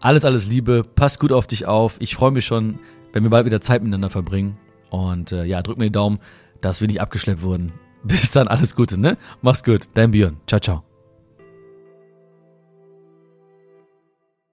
Alles, 0.00 0.24
alles 0.24 0.46
Liebe, 0.46 0.82
pass 0.94 1.18
gut 1.18 1.32
auf 1.32 1.46
dich 1.46 1.66
auf. 1.66 1.96
Ich 1.98 2.14
freue 2.14 2.30
mich 2.30 2.46
schon, 2.46 2.78
wenn 3.12 3.22
wir 3.22 3.30
bald 3.30 3.46
wieder 3.46 3.60
Zeit 3.60 3.82
miteinander 3.82 4.10
verbringen. 4.10 4.56
Und 4.88 5.32
äh, 5.32 5.44
ja, 5.44 5.62
drück 5.62 5.78
mir 5.78 5.84
die 5.84 5.92
Daumen, 5.92 6.18
dass 6.60 6.80
wir 6.80 6.88
nicht 6.88 7.00
abgeschleppt 7.00 7.42
wurden. 7.42 7.72
Bis 8.02 8.30
dann, 8.32 8.48
alles 8.48 8.74
Gute, 8.74 8.98
ne? 8.98 9.18
Mach's 9.42 9.62
gut, 9.62 9.88
dein 9.94 10.10
Björn. 10.10 10.38
Ciao, 10.46 10.60
ciao. 10.60 10.89